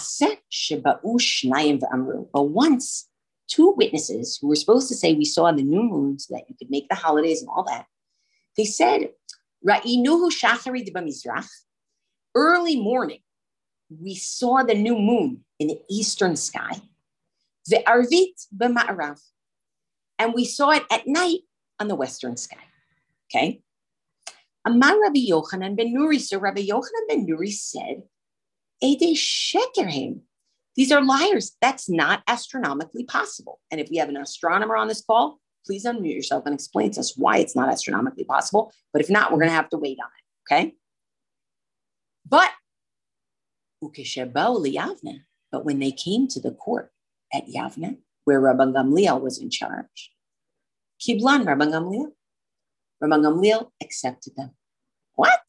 [2.35, 3.09] once
[3.49, 6.55] two witnesses who were supposed to say we saw the new moon so that you
[6.57, 7.87] could make the holidays and all that,
[8.57, 9.11] they said,
[12.35, 13.21] early morning,
[13.89, 16.81] we saw the new moon in the eastern sky.
[17.67, 19.21] The arvit b'ma'arav.
[20.19, 21.41] And we saw it at night
[21.79, 22.57] on the western sky.
[23.31, 23.63] Okay.
[24.65, 26.21] Amar Rabbi Yochanan ben Nuri.
[26.21, 28.03] So Rabbi Yochanan ben Nuri said,
[28.83, 29.17] Ede.
[30.77, 31.57] These are liars.
[31.61, 33.61] That's not astronomically possible.
[33.71, 37.01] And if we have an astronomer on this call, please unmute yourself and explain to
[37.01, 38.73] us why it's not astronomically possible.
[38.93, 40.55] But if not, we're going to have to wait on it.
[40.55, 40.75] Okay.
[42.29, 42.51] But
[43.81, 46.91] but when they came to the court
[47.33, 50.13] at Yavne, where Rabbi Gamliel was in charge,
[51.01, 52.13] Kiblan Rabbi Gamliel,
[53.01, 54.51] Rabbi Gamliel accepted them.
[55.15, 55.41] What?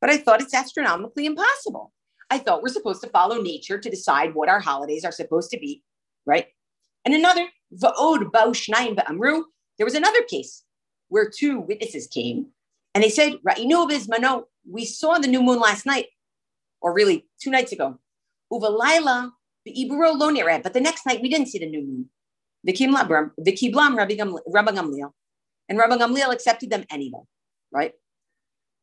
[0.00, 1.92] But I thought it's astronomically impossible.
[2.30, 5.58] I thought we're supposed to follow nature to decide what our holidays are supposed to
[5.58, 5.82] be,
[6.24, 6.46] right?
[7.04, 8.30] And another, Va'od
[9.78, 10.64] there was another case
[11.08, 12.46] where two witnesses came
[12.94, 16.06] and they said, Ra'inu Mano, we saw the new moon last night,
[16.82, 17.98] or really two nights ago.
[18.52, 19.30] Uvalaila,
[19.64, 20.30] the Iburo lo
[20.62, 22.10] but the next night we didn't see the new moon.
[22.64, 25.12] The Kiblam Rabbi Gamliel.
[25.68, 27.22] And Rabbi Gamliel accepted them anyway,
[27.72, 27.94] right?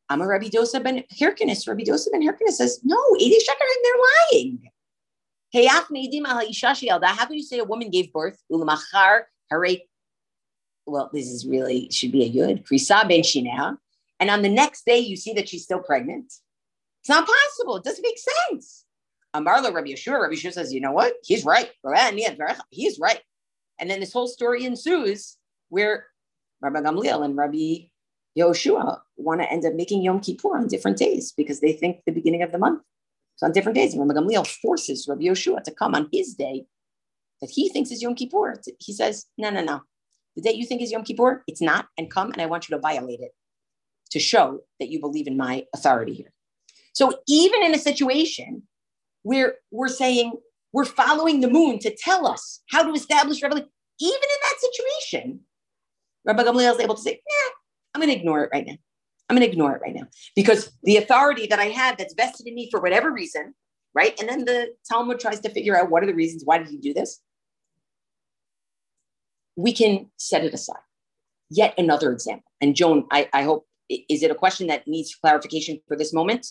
[0.10, 1.68] I'm a Rabbi Dosa ben Hyrcanus.
[1.68, 4.02] Rabbi Dosa ben Hyrcanus says, no, Edi Shekarim, they're
[4.34, 4.72] lying.
[5.54, 5.96] How can
[7.36, 8.42] you say a woman gave birth?
[8.52, 9.78] Ulamachar hare.
[10.86, 12.66] Well, this is really should be a yud.
[12.68, 13.24] Krisa ben.
[14.20, 16.34] And on the next day, you see that she's still pregnant.
[17.02, 17.78] It's not possible.
[17.78, 18.86] It doesn't make sense.
[19.36, 20.22] Amarla Rabbi Yeshua.
[20.22, 21.14] Rabbi Yeshua says, you know what?
[21.24, 21.70] He's right.
[22.72, 23.22] He's right.
[23.80, 25.38] And then this whole story ensues
[25.70, 26.08] where
[26.62, 27.90] Rabbi Gamliel and Rabbi
[28.38, 32.12] Yoshua want to end up making Yom Kippur on different days because they think the
[32.12, 32.82] beginning of the month.
[33.38, 36.66] So on different days, Rabbi Gamliel forces Rabbi Yoshua to come on his day
[37.40, 38.60] that he thinks is Yom Kippur.
[38.80, 39.82] He says, no, no, no.
[40.36, 42.76] The day you think is Yom Kippur, it's not, and come and I want you
[42.76, 43.32] to violate it
[44.12, 46.34] to show that you believe in my authority here.
[47.00, 48.64] So even in a situation
[49.24, 50.34] where we're saying
[50.74, 53.70] we're following the moon to tell us how to establish revelation,
[54.02, 55.40] even in that situation,
[56.26, 57.52] Rabbi Gamliel is able to say, nah,
[57.96, 58.76] I'm going to ignore it right now.
[59.30, 62.48] I'm going to ignore it right now because the authority that I have that's vested
[62.48, 63.54] in me for whatever reason,
[63.96, 64.20] right?
[64.20, 66.80] And then the Talmud tries to figure out what are the reasons, why did he
[66.80, 67.22] do this?
[69.56, 70.84] We can set it aside.
[71.50, 72.52] Yet another example.
[72.60, 76.48] And Joan, I, I hope, is it a question that needs clarification for this moment?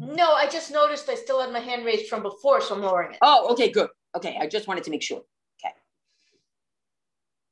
[0.00, 3.12] No, I just noticed I still had my hand raised from before, so I'm lowering
[3.12, 3.18] it.
[3.22, 3.88] Oh, okay, good.
[4.16, 5.22] Okay, I just wanted to make sure.
[5.64, 5.74] Okay.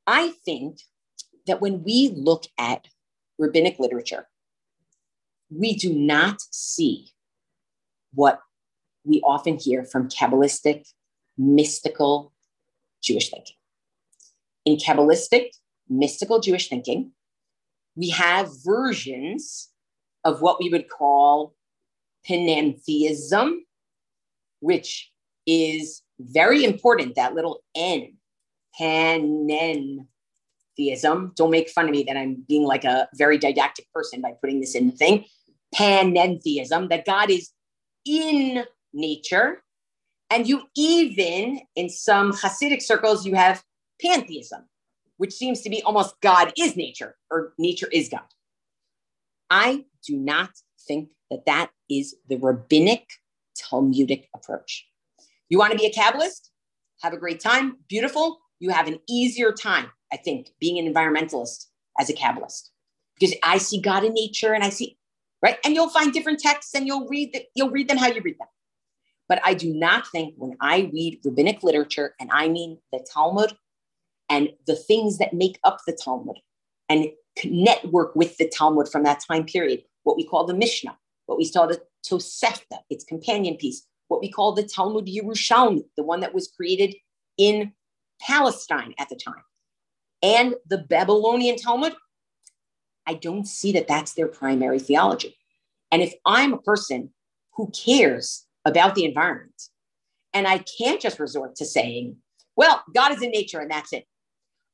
[0.07, 0.79] I think
[1.47, 2.87] that when we look at
[3.39, 4.29] rabbinic literature,
[5.51, 7.09] we do not see
[8.15, 8.41] what
[9.05, 10.87] we often hear from Kabbalistic,
[11.39, 12.33] mystical
[13.03, 13.57] Jewish thinking.
[14.65, 15.51] In Kabbalistic,
[15.89, 17.13] mystical Jewish thinking,
[17.95, 19.71] we have versions
[20.25, 21.55] of what we would call
[22.29, 23.59] panentheism,
[24.61, 25.11] which
[25.47, 28.15] is very important, that little N,
[28.81, 30.07] panentheism.
[31.35, 34.61] Don't make fun of me that I'm being like a very didactic person by putting
[34.61, 35.25] this in the thing.
[35.75, 37.51] Panentheism, that God is
[38.05, 39.63] in nature.
[40.31, 43.63] And you even, in some Hasidic circles, you have
[44.03, 44.65] pantheism,
[45.19, 48.27] which seems to be almost God is nature or nature is God.
[49.51, 50.51] I do not
[50.89, 53.09] think that that is the rabbinic
[53.57, 54.87] Talmudic approach.
[55.49, 56.51] You want to be a Kabbalist?
[57.03, 57.79] Have a great time.
[57.89, 58.39] Beautiful.
[58.59, 61.67] You have an easier time, I think, being an environmentalist
[61.99, 62.71] as a Kabbalist
[63.19, 64.99] because I see God in nature and I see,
[65.43, 65.59] right?
[65.65, 68.49] And you'll find different texts and you'll read you'll read them how you read them.
[69.29, 73.57] But I do not think when I read rabbinic literature, and I mean the Talmud
[74.31, 76.39] and the things that make up the Talmud
[76.89, 77.07] and
[77.45, 81.51] network with the Talmud from that time period, what we call the Mishnah, what we
[81.51, 86.35] call the Tosefta, its companion piece, what we call the Talmud Yerushalmi, the one that
[86.35, 86.95] was created
[87.37, 87.73] in
[88.21, 89.43] Palestine at the time,
[90.23, 91.95] and the Babylonian Talmud,
[93.07, 95.37] I don't see that that's their primary theology.
[95.93, 97.11] And if I'm a person
[97.55, 99.63] who cares about the environment,
[100.35, 102.17] and I can't just resort to saying,
[102.57, 104.07] well, God is in nature and that's it.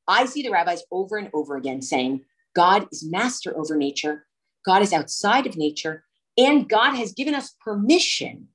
[0.07, 2.21] I see the rabbis over and over again saying,
[2.55, 4.25] God is master over nature,
[4.65, 6.03] God is outside of nature,
[6.37, 8.47] and God has given us permission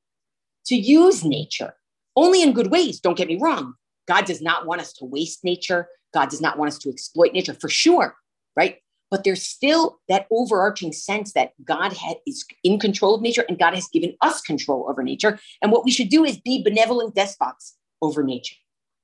[0.67, 1.75] to use nature
[2.17, 3.01] only in good ways.
[3.01, 3.75] Don't get me wrong.
[4.07, 5.88] God does not want us to waste nature.
[6.12, 8.17] God does not want us to exploit nature for sure,
[8.57, 8.79] right?
[9.11, 11.95] But there's still that overarching sense that God
[12.27, 15.38] is in control of nature and God has given us control over nature.
[15.62, 18.57] And what we should do is be benevolent despots over nature,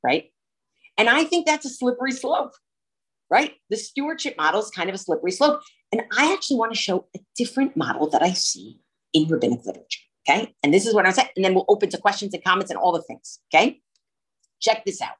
[0.03, 0.31] right?
[0.99, 2.53] And I think that's a slippery slope,
[3.31, 3.55] right?
[3.71, 5.61] The stewardship model is kind of a slippery slope.
[5.92, 8.81] And I actually want to show a different model that I see
[9.12, 10.01] in rabbinic literature.
[10.29, 10.55] Okay.
[10.62, 11.29] And this is what I said.
[11.37, 13.40] And then we'll open to questions and comments and all the things.
[13.53, 13.81] Okay.
[14.61, 15.16] Check this out.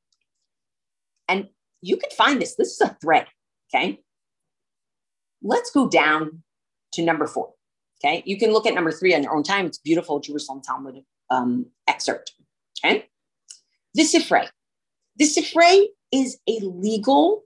[1.29, 1.49] And
[1.83, 2.57] you can find this.
[2.57, 3.27] This is a thread.
[3.73, 4.01] Okay.
[5.43, 6.43] Let's go down
[6.95, 7.53] to number four.
[8.03, 8.23] Okay.
[8.27, 9.67] You can look at number three on your own time.
[9.67, 12.33] It's beautiful Jerusalem Talmud um, excerpt.
[12.85, 13.07] Okay.
[13.95, 14.49] The Sifrei.
[15.17, 17.43] The Sifrei is a legal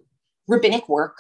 [0.46, 1.16] rabbinic work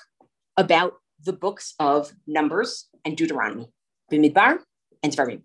[0.56, 3.68] about the books of Numbers and Deuteronomy,
[4.10, 4.58] Bimidbar
[5.02, 5.42] and Dvarim.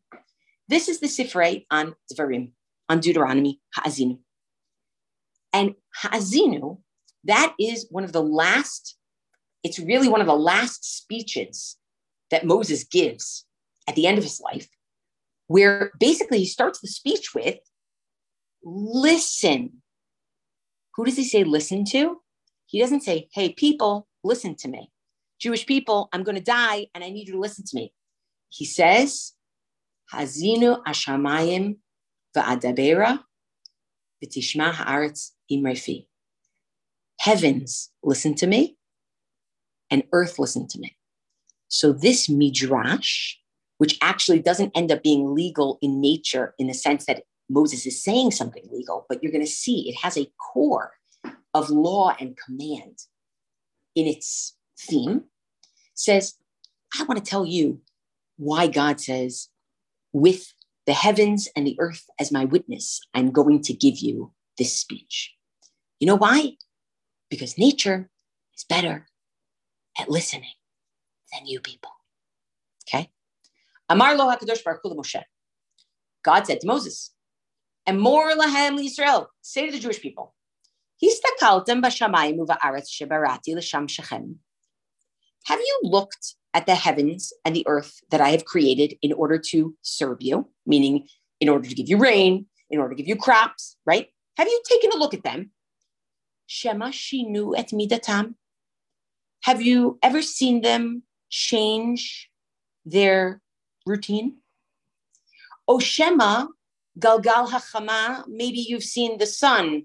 [0.67, 2.51] This is the Sifrei on Dvarim,
[2.89, 4.19] on Deuteronomy, Ha'azinu.
[5.51, 6.79] And Ha'azinu,
[7.25, 8.97] that is one of the last,
[9.63, 11.77] it's really one of the last speeches
[12.31, 13.45] that Moses gives
[13.87, 14.69] at the end of his life,
[15.47, 17.57] where basically he starts the speech with,
[18.63, 19.81] listen.
[20.95, 22.21] Who does he say listen to?
[22.65, 24.91] He doesn't say, hey, people, listen to me.
[25.43, 27.91] Jewish people, I'm going to die and I need you to listen to me.
[28.47, 29.33] He says,
[30.13, 31.79] Hazinu ashamayim
[32.33, 33.19] va'adabera
[34.23, 36.07] v'tishma haaretz imrefi.
[37.19, 38.77] Heavens, listen to me,
[39.91, 40.95] and earth, listen to me.
[41.67, 43.35] So this midrash,
[43.79, 48.01] which actually doesn't end up being legal in nature in the sense that Moses is
[48.01, 50.93] saying something legal, but you're going to see it has a core
[51.53, 52.97] of law and command
[53.93, 55.25] in its theme,
[55.93, 56.35] says,
[56.97, 57.81] I want to tell you
[58.37, 59.49] why God says,
[60.11, 60.53] with
[60.85, 65.33] the heavens and the earth as my witness, I'm going to give you this speech.
[65.99, 66.57] You know why?
[67.29, 68.09] Because nature
[68.57, 69.07] is better
[69.97, 70.53] at listening
[71.31, 71.91] than you people.
[72.87, 73.09] Okay?
[73.89, 75.21] Amar lo HaKadosh Baruch Hu Moshe.
[76.23, 77.11] God said to Moses,
[77.85, 80.33] and more lahem Israel, say to the Jewish people,
[85.45, 89.37] Have you looked at the heavens and the earth that I have created in order
[89.49, 91.07] to serve you, meaning
[91.39, 94.07] in order to give you rain, in order to give you crops, right?
[94.37, 95.51] Have you taken a look at them?
[96.47, 98.35] Shema shinu et midatam.
[99.43, 102.29] Have you ever seen them change
[102.85, 103.41] their
[103.85, 104.37] routine?
[105.67, 106.47] O Shema
[106.99, 108.23] galgal hachama.
[108.27, 109.83] Maybe you've seen the sun.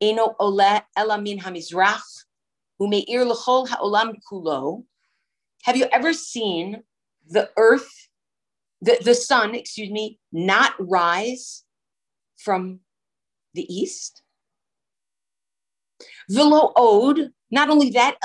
[0.00, 2.24] Eno ole elamin hamizrach.
[2.80, 4.84] Umeir l'chol ha'olam kulo.
[5.64, 6.82] Have you ever seen
[7.28, 8.08] the earth,
[8.80, 11.64] the, the sun, excuse me, not rise
[12.38, 12.80] from
[13.54, 14.22] the east?
[16.30, 18.16] Vilo od, not only that,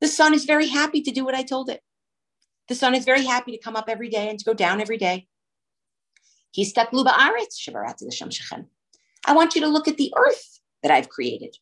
[0.00, 1.82] the sun is very happy to do what I told it.
[2.68, 4.96] The sun is very happy to come up every day and to go down every
[4.96, 5.26] day.
[9.26, 11.56] I want you to look at the earth that I've created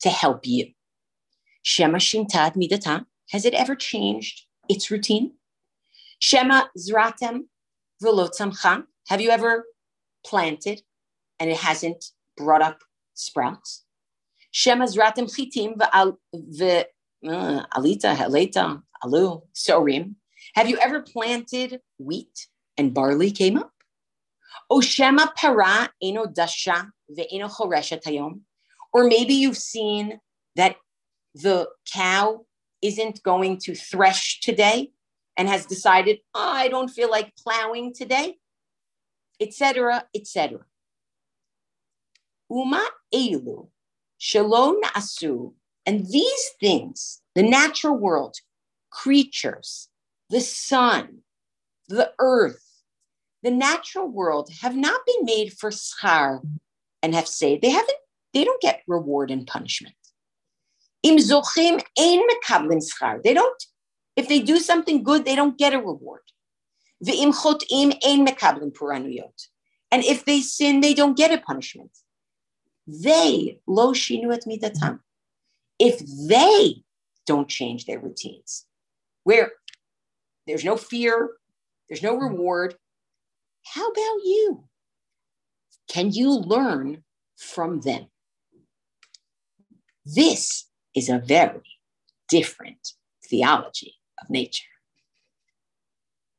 [0.00, 0.72] to help you.
[1.62, 3.04] Shema Shintad Midata.
[3.30, 5.32] Has it ever changed its routine?
[6.18, 7.42] Shema Zratem
[8.02, 8.84] Velotamcha.
[9.08, 9.64] Have you ever
[10.24, 10.82] planted
[11.38, 12.04] and it hasn't
[12.36, 12.78] brought up
[13.14, 13.84] sprouts?
[14.50, 16.84] Shema Zratem Chitim Ve'alita
[17.24, 20.14] uh, Heleta Alu Sorim.
[20.54, 23.72] Have you ever planted wheat and barley came up?
[24.70, 24.80] O
[25.36, 28.40] Para Eno Dasha Ve'eno Choresha Tayom.
[28.92, 30.20] Or maybe you've seen
[30.56, 30.76] that
[31.34, 32.44] the cow
[32.82, 34.90] isn't going to thresh today
[35.36, 38.36] and has decided, oh, I don't feel like plowing today,
[39.40, 40.60] etc., etc.
[42.50, 43.68] Uma elu,
[44.18, 45.54] shalom asu,
[45.86, 48.36] and these things, the natural world,
[48.90, 49.88] creatures,
[50.30, 51.18] the sun,
[51.88, 52.64] the earth,
[53.42, 56.40] the natural world have not been made for schar
[57.02, 57.62] and have saved.
[57.62, 57.98] They haven't,
[58.34, 59.94] they don't get reward and punishment.
[61.02, 63.22] Im zochim ein mekablim schar.
[63.22, 63.64] They don't,
[64.16, 66.22] if they do something good, they don't get a reward.
[67.04, 69.48] V'im chotim ein mekablim puranuyot.
[69.90, 71.90] And if they sin, they don't get a punishment.
[72.86, 75.00] They lo shinu et midatam.
[75.78, 76.82] If they
[77.26, 78.66] don't change their routines,
[79.22, 79.52] where
[80.46, 81.30] there's no fear,
[81.88, 82.74] there's no reward,
[83.64, 84.64] how about you?
[85.88, 87.04] Can you learn
[87.36, 88.06] from them?
[90.04, 90.67] This
[90.98, 91.62] is a very
[92.28, 92.92] different
[93.24, 94.68] theology of nature.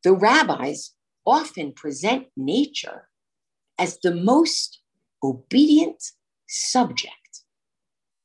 [0.03, 0.93] The rabbis
[1.25, 3.09] often present nature
[3.77, 4.79] as the most
[5.23, 6.03] obedient
[6.47, 7.43] subject,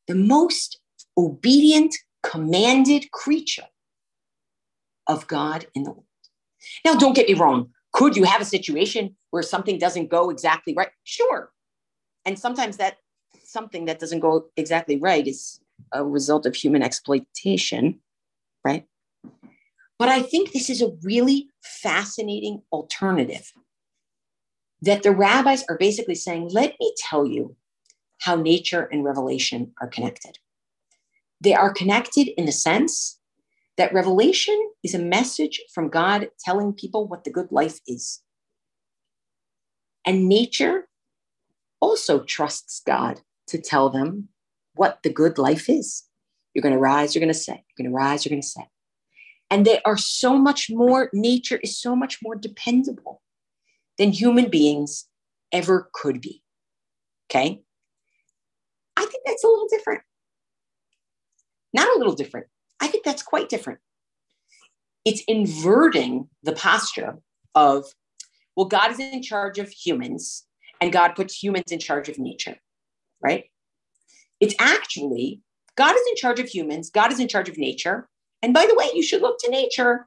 [0.07, 0.79] the most
[1.17, 3.69] obedient, commanded creature
[5.07, 6.05] of God in the world.
[6.85, 7.71] Now, don't get me wrong.
[7.93, 10.89] Could you have a situation where something doesn't go exactly right?
[11.05, 11.53] Sure.
[12.25, 12.97] And sometimes that
[13.45, 15.61] something that doesn't go exactly right is
[15.93, 18.01] a result of human exploitation,
[18.65, 18.87] right?
[19.99, 23.53] But I think this is a really fascinating alternative
[24.83, 27.57] that the rabbis are basically saying, let me tell you
[28.21, 30.39] how nature and revelation are connected.
[31.41, 33.19] They are connected in the sense
[33.77, 38.23] that revelation is a message from God telling people what the good life is.
[40.07, 40.89] And nature
[41.81, 44.29] also trusts God to tell them
[44.75, 46.05] what the good life is.
[46.53, 47.63] You're going to rise, you're going to set.
[47.77, 48.69] You're going to rise, you're going to set.
[49.51, 53.23] And they are so much more, nature is so much more dependable
[53.99, 55.07] than human beings
[55.53, 56.43] ever could be.
[57.31, 57.63] Okay.
[58.97, 60.03] I think that's a little different.
[61.73, 62.47] Not a little different.
[62.81, 63.81] I think that's quite different.
[65.05, 67.19] It's inverting the posture
[67.55, 67.85] of,
[68.57, 70.47] well, God is in charge of humans
[70.81, 72.57] and God puts humans in charge of nature,
[73.23, 73.45] right?
[74.45, 75.41] It's actually
[75.75, 78.09] God is in charge of humans, God is in charge of nature.
[78.43, 80.07] And by the way, you should look to nature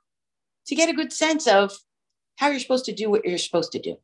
[0.68, 1.74] to get a good sense of
[2.36, 3.98] how you're supposed to do what you're supposed to do.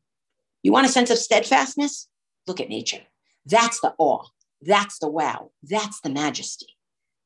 [0.64, 2.08] You want a sense of steadfastness?
[2.48, 3.02] Look at nature.
[3.46, 4.24] That's the awe.
[4.60, 5.52] That's the wow.
[5.62, 6.66] That's the majesty.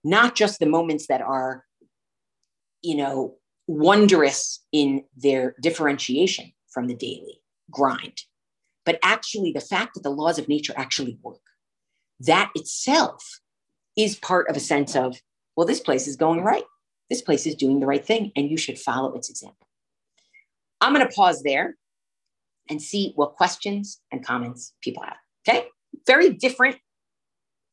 [0.04, 1.64] Not just the moments that are,
[2.82, 3.36] you know,
[3.66, 7.40] wondrous in their differentiation from the daily
[7.70, 8.22] grind,
[8.84, 11.40] but actually the fact that the laws of nature actually work.
[12.20, 13.40] That itself
[13.96, 15.16] is part of a sense of,
[15.56, 16.64] well, this place is going right.
[17.10, 19.66] This place is doing the right thing, and you should follow its example.
[20.80, 21.76] I'm going to pause there
[22.68, 25.16] and see what questions and comments people have.
[25.48, 25.66] Okay.
[26.06, 26.76] Very different,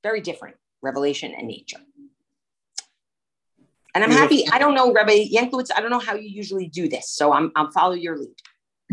[0.03, 1.79] very different revelation and nature.
[3.93, 4.47] And I'm happy.
[4.51, 7.09] I don't know, Rabbi Yanklowitz, I don't know how you usually do this.
[7.09, 8.35] So I'm, I'll follow your lead.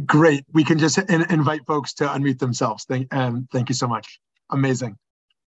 [0.07, 0.45] Great.
[0.53, 2.85] We can just in, invite folks to unmute themselves.
[2.85, 4.21] Thank, thank you so much.
[4.51, 4.97] Amazing.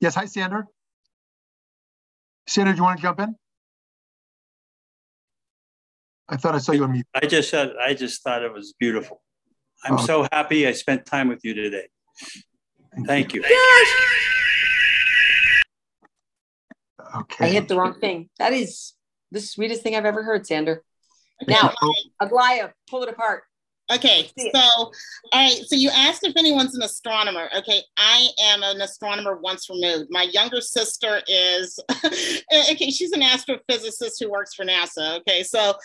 [0.01, 0.15] Yes.
[0.15, 0.67] Hi, Sander.
[2.47, 3.35] Sander, do you want to jump in?
[6.27, 7.05] I thought I saw you on mute.
[7.13, 9.21] I just said, I just thought it was beautiful.
[9.83, 9.97] I'm oh.
[9.97, 11.87] so happy I spent time with you today.
[13.05, 13.43] Thank you.
[17.15, 17.45] Okay.
[17.45, 18.29] I hit the wrong thing.
[18.39, 18.93] That is
[19.31, 20.83] the sweetest thing I've ever heard, Sander.
[21.47, 21.73] Now,
[22.19, 23.43] Aglaya, pull it apart.
[23.93, 24.91] Okay, so all
[25.33, 27.49] right, so you asked if anyone's an astronomer.
[27.55, 30.07] Okay, I am an astronomer once removed.
[30.09, 35.19] My younger sister is okay, she's an astrophysicist who works for NASA.
[35.19, 35.75] Okay, so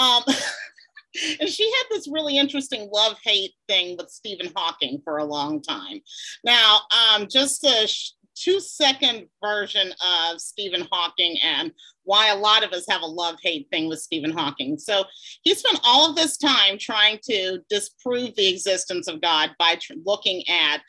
[0.00, 0.22] um
[1.40, 5.60] and she had this really interesting love hate thing with Stephen Hawking for a long
[5.60, 6.00] time.
[6.44, 6.80] Now,
[7.14, 11.72] um, just a sh- two second version of Stephen Hawking and
[12.08, 14.78] why a lot of us have a love hate thing with Stephen Hawking.
[14.78, 15.04] So
[15.42, 19.92] he spent all of this time trying to disprove the existence of God by tr-
[20.06, 20.80] looking at,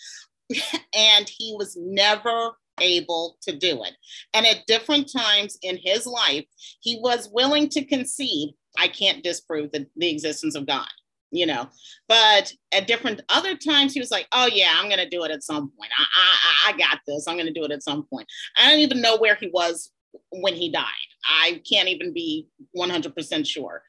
[0.96, 3.92] and he was never able to do it.
[4.34, 6.46] And at different times in his life,
[6.80, 10.88] he was willing to concede, I can't disprove the, the existence of God
[11.32, 11.70] you know
[12.08, 15.44] but at different other times he was like oh yeah i'm gonna do it at
[15.44, 18.68] some point i i, I got this i'm gonna do it at some point i
[18.68, 19.92] don't even know where he was
[20.30, 20.86] when he died.
[21.28, 22.48] I can't even be
[22.78, 23.84] 100% sure.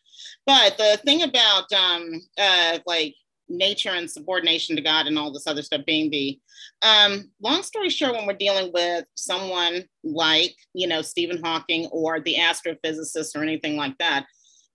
[0.46, 3.14] But the thing about um uh like
[3.50, 6.38] nature and subordination to God and all this other stuff being the
[6.82, 12.20] um, long story short, when we're dealing with someone like, you know, Stephen Hawking or
[12.20, 14.26] the astrophysicist or anything like that,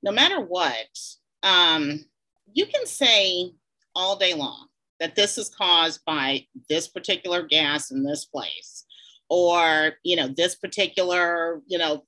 [0.04, 0.88] no matter what,
[1.44, 2.06] um,
[2.54, 3.52] you can say
[3.96, 4.68] all day long
[5.00, 8.85] that this is caused by this particular gas in this place
[9.30, 12.04] or you know this particular you know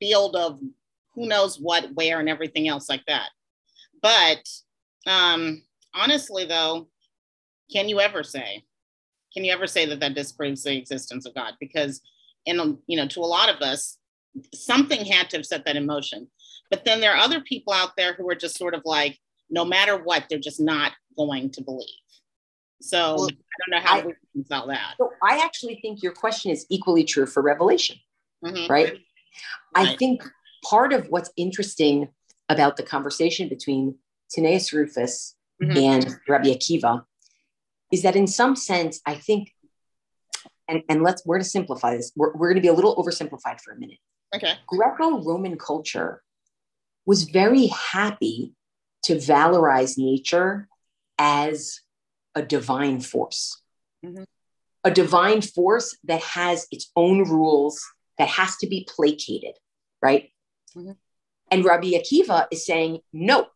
[0.00, 0.60] field of
[1.14, 3.30] who knows what where and everything else like that.
[4.02, 4.42] But
[5.06, 5.62] um
[5.94, 6.88] honestly though
[7.72, 8.64] can you ever say
[9.34, 11.54] can you ever say that that disproves the existence of god?
[11.60, 12.00] Because
[12.46, 13.98] in you know to a lot of us
[14.54, 16.28] something had to have set that in motion.
[16.70, 19.18] But then there are other people out there who are just sort of like
[19.50, 21.86] no matter what they're just not going to believe
[22.80, 24.94] so well, I don't know how I, we reconcile that.
[24.98, 27.96] So I actually think your question is equally true for Revelation,
[28.44, 28.70] mm-hmm.
[28.70, 28.92] right?
[28.92, 28.98] right?
[29.74, 30.22] I think
[30.64, 32.08] part of what's interesting
[32.48, 33.96] about the conversation between
[34.30, 35.76] Tanaeus Rufus mm-hmm.
[35.76, 37.04] and Rabbi Akiva
[37.92, 39.52] is that in some sense, I think,
[40.68, 43.60] and, and let's, we're to simplify this, we're, we're going to be a little oversimplified
[43.60, 43.98] for a minute.
[44.34, 44.54] Okay.
[44.66, 46.22] Greco-Roman culture
[47.04, 48.54] was very happy
[49.04, 50.68] to valorize nature
[51.18, 51.80] as
[52.36, 53.60] a divine force.
[54.04, 54.22] Mm-hmm.
[54.84, 57.84] A divine force that has its own rules,
[58.18, 59.54] that has to be placated,
[60.00, 60.30] right?
[60.76, 60.92] Mm-hmm.
[61.50, 63.48] And Rabbi Akiva is saying, no,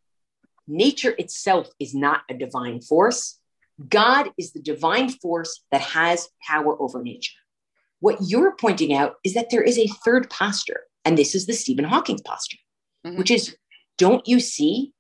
[0.67, 3.39] nature itself is not a divine force.
[3.89, 7.39] God is the divine force that has power over nature.
[8.01, 11.53] What you're pointing out is that there is a third posture, and this is the
[11.53, 12.59] Stephen Hawking posture,
[13.07, 13.19] mm-hmm.
[13.19, 13.57] which is
[13.99, 14.95] don't you see?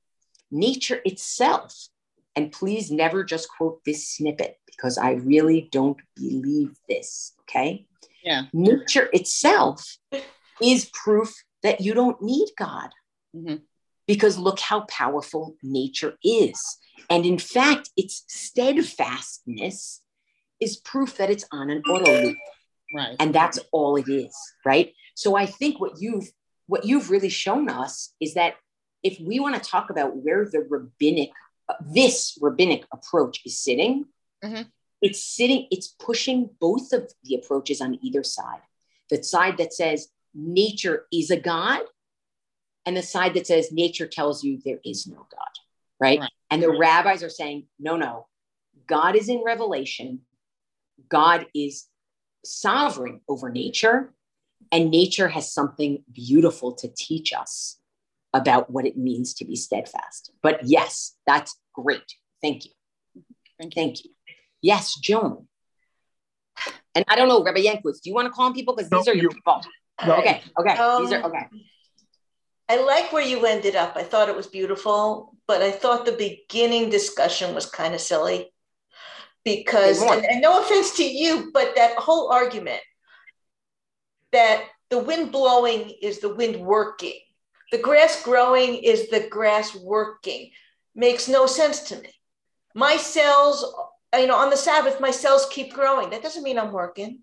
[0.50, 1.89] Nature itself
[2.36, 7.32] and please never just quote this snippet because I really don't believe this.
[7.42, 7.86] Okay.
[8.22, 8.44] Yeah.
[8.52, 9.98] Nature itself
[10.62, 12.90] is proof that you don't need God.
[13.34, 13.56] Mm-hmm.
[14.06, 16.60] Because look how powerful nature is.
[17.08, 20.02] And in fact, its steadfastness
[20.60, 22.36] is proof that it's on an auto loop.
[22.94, 23.16] Right.
[23.20, 24.36] And that's all it is.
[24.64, 24.92] Right.
[25.14, 26.28] So I think what you've
[26.66, 28.54] what you've really shown us is that
[29.02, 31.30] if we want to talk about where the rabbinic
[31.80, 34.06] this rabbinic approach is sitting,
[34.42, 34.62] mm-hmm.
[35.02, 38.60] it's sitting, it's pushing both of the approaches on either side.
[39.10, 41.82] The side that says nature is a God,
[42.86, 45.54] and the side that says nature tells you there is no God,
[45.98, 46.20] right?
[46.20, 46.30] right.
[46.50, 48.26] And the rabbis are saying, no, no,
[48.86, 50.20] God is in revelation,
[51.08, 51.86] God is
[52.44, 54.12] sovereign over nature,
[54.72, 57.78] and nature has something beautiful to teach us
[58.32, 60.32] about what it means to be steadfast.
[60.42, 62.14] But yes, that's great.
[62.42, 62.70] Thank you.
[63.58, 63.82] Thank you.
[63.82, 64.10] Thank you.
[64.62, 65.46] Yes, Joan.
[66.94, 68.74] And I don't know, Rabbi Yanklowitz, do you want to call on people?
[68.74, 69.62] Because these no, are your people.
[70.06, 70.16] No.
[70.16, 70.76] Okay, okay.
[70.76, 71.46] Um, these are okay.
[72.68, 73.96] I like where you ended up.
[73.96, 78.52] I thought it was beautiful, but I thought the beginning discussion was kind of silly
[79.44, 82.80] because, and, and no offense to you, but that whole argument
[84.32, 87.18] that the wind blowing is the wind working
[87.70, 90.50] the grass growing is the grass working.
[90.94, 92.10] Makes no sense to me.
[92.74, 93.64] My cells,
[94.14, 96.10] you know, on the Sabbath, my cells keep growing.
[96.10, 97.20] That doesn't mean I'm working.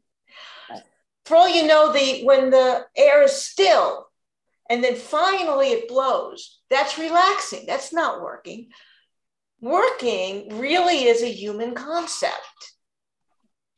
[1.25, 4.07] For all you know, the when the air is still
[4.69, 7.65] and then finally it blows, that's relaxing.
[7.65, 8.69] That's not working.
[9.61, 12.73] Working really is a human concept.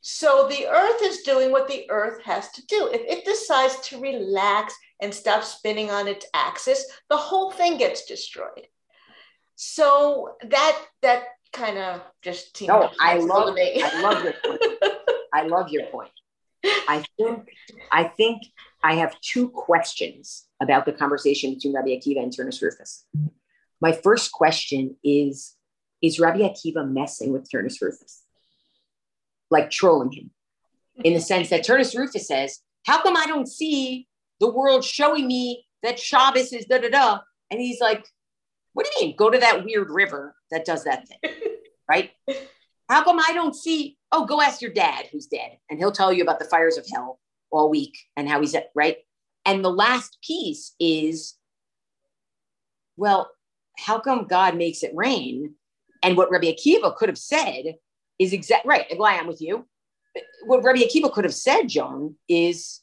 [0.00, 2.90] So the earth is doing what the earth has to do.
[2.92, 8.04] If it decides to relax and stop spinning on its axis, the whole thing gets
[8.04, 8.66] destroyed.
[9.56, 13.82] So that that kind of just no, I love me.
[13.82, 14.62] I love your point.
[15.32, 16.10] I love your point.
[16.64, 17.48] I think
[17.92, 18.42] I think
[18.82, 23.04] I have two questions about the conversation between Rabbi Akiva and Turnus Rufus.
[23.80, 25.56] My first question is
[26.02, 28.22] Is Rabbi Akiva messing with Turnus Rufus?
[29.50, 30.30] Like trolling him?
[31.02, 34.06] In the sense that Turnus Rufus says, How come I don't see
[34.40, 37.18] the world showing me that Shabbos is da da da.
[37.50, 38.06] And he's like,
[38.72, 39.16] what do you mean?
[39.16, 41.32] Go to that weird river that does that thing,
[41.88, 42.10] right?
[42.88, 43.96] How come I don't see?
[44.12, 46.86] Oh, go ask your dad who's dead, and he'll tell you about the fires of
[46.92, 47.20] hell
[47.50, 48.96] all week and how he's at, right.
[49.44, 51.34] And the last piece is,
[52.96, 53.30] well,
[53.78, 55.54] how come God makes it rain?
[56.02, 57.76] And what Rabbi Akiva could have said
[58.18, 58.86] is exact right.
[58.96, 59.66] Why I'm with you.
[60.44, 62.80] What Rabbi Akiva could have said, John, is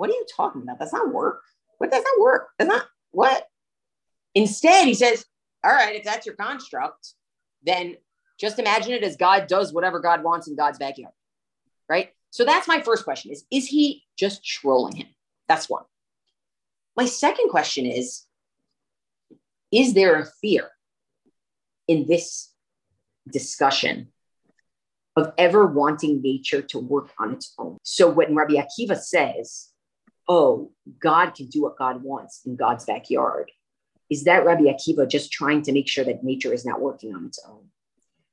[0.00, 0.78] what are you talking about?
[0.78, 1.42] That's not work.
[1.76, 2.48] What does that work?
[2.58, 3.46] That's not what.
[4.34, 5.26] Instead, he says,
[5.62, 7.12] All right, if that's your construct,
[7.62, 7.98] then
[8.38, 11.12] just imagine it as God does whatever God wants in God's backyard.
[11.86, 12.14] Right.
[12.30, 15.08] So that's my first question is, is he just trolling him?
[15.48, 15.84] That's one.
[16.96, 18.24] My second question is,
[19.70, 20.70] is there a fear
[21.88, 22.54] in this
[23.30, 24.08] discussion
[25.16, 27.76] of ever wanting nature to work on its own.
[27.82, 29.69] So when Rabbi Akiva says,
[30.30, 30.70] oh,
[31.00, 33.50] God can do what God wants in God's backyard,
[34.08, 37.26] is that Rabbi Akiva just trying to make sure that nature is not working on
[37.26, 37.64] its own?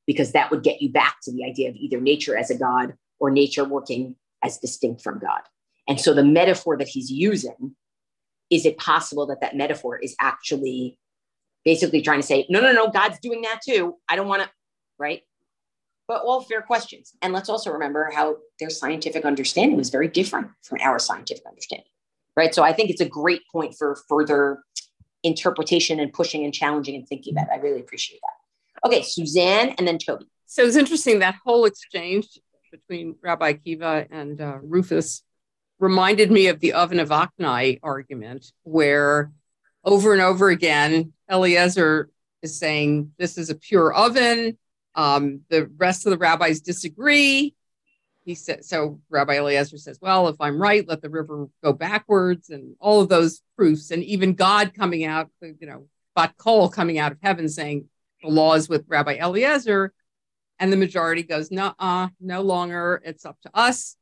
[0.05, 2.93] Because that would get you back to the idea of either nature as a God
[3.19, 5.41] or nature working as distinct from God.
[5.87, 7.75] And so the metaphor that he's using,
[8.51, 10.99] is it possible that that metaphor is actually
[11.65, 13.95] basically trying to say, no, no, no, God's doing that too.
[14.07, 14.49] I don't want to,
[14.99, 15.23] right?
[16.07, 17.13] But all fair questions.
[17.21, 21.89] And let's also remember how their scientific understanding was very different from our scientific understanding,
[22.35, 22.55] right?
[22.55, 24.59] So I think it's a great point for further
[25.23, 27.47] interpretation and pushing and challenging and thinking about.
[27.47, 27.53] It.
[27.53, 28.87] I really appreciate that.
[28.87, 30.27] Okay, Suzanne and then Toby.
[30.45, 32.27] So it's interesting that whole exchange
[32.71, 35.23] between Rabbi Kiva and uh, Rufus
[35.79, 39.31] reminded me of the oven of Akhnai argument, where
[39.83, 42.09] over and over again, Eliezer
[42.41, 44.57] is saying this is a pure oven.
[44.97, 47.53] Um, the rest of the rabbis disagree.
[48.25, 52.49] He said, so Rabbi Eliezer says, well, if I'm right, let the river go backwards,
[52.49, 56.99] and all of those proofs, and even God coming out, you know, Bat Kol coming
[56.99, 57.85] out of heaven saying
[58.21, 59.93] the law is with Rabbi Eliezer,
[60.59, 63.01] and the majority goes, no, uh, no longer.
[63.05, 63.95] It's up to us.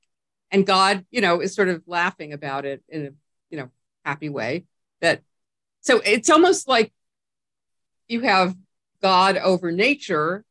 [0.49, 3.09] And God, you know, is sort of laughing about it in a,
[3.49, 3.69] you know,
[4.05, 4.63] happy way.
[5.01, 5.21] That
[5.81, 6.93] so it's almost like
[8.07, 8.55] you have
[9.01, 10.45] God over nature.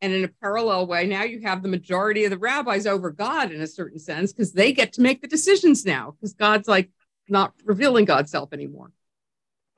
[0.00, 3.50] And in a parallel way, now you have the majority of the rabbis over God
[3.50, 6.90] in a certain sense, because they get to make the decisions now, because God's like
[7.28, 8.92] not revealing God's self anymore.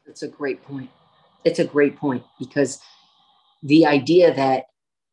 [0.07, 0.91] That's a great point.
[1.45, 2.81] It's a great point because
[3.62, 4.64] the idea that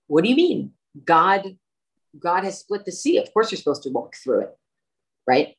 [0.08, 0.74] what do you mean?
[1.06, 1.58] God,
[2.18, 3.18] God has split the sea.
[3.18, 4.58] Of course, you're supposed to walk through it,
[5.26, 5.56] right?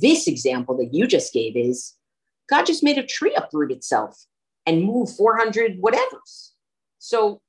[0.00, 1.94] This example that you just gave is
[2.48, 4.26] God just made a tree uproot itself
[4.66, 6.50] and move 400 whatevers.
[6.98, 7.40] So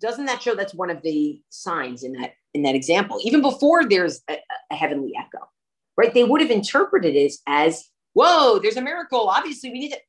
[0.00, 3.18] doesn't that show that's one of the signs in that in that example?
[3.22, 4.36] Even before there's a,
[4.70, 5.48] a heavenly echo,
[5.96, 6.12] right?
[6.12, 9.28] They would have interpreted it as, whoa, there's a miracle.
[9.28, 10.02] Obviously, we need it.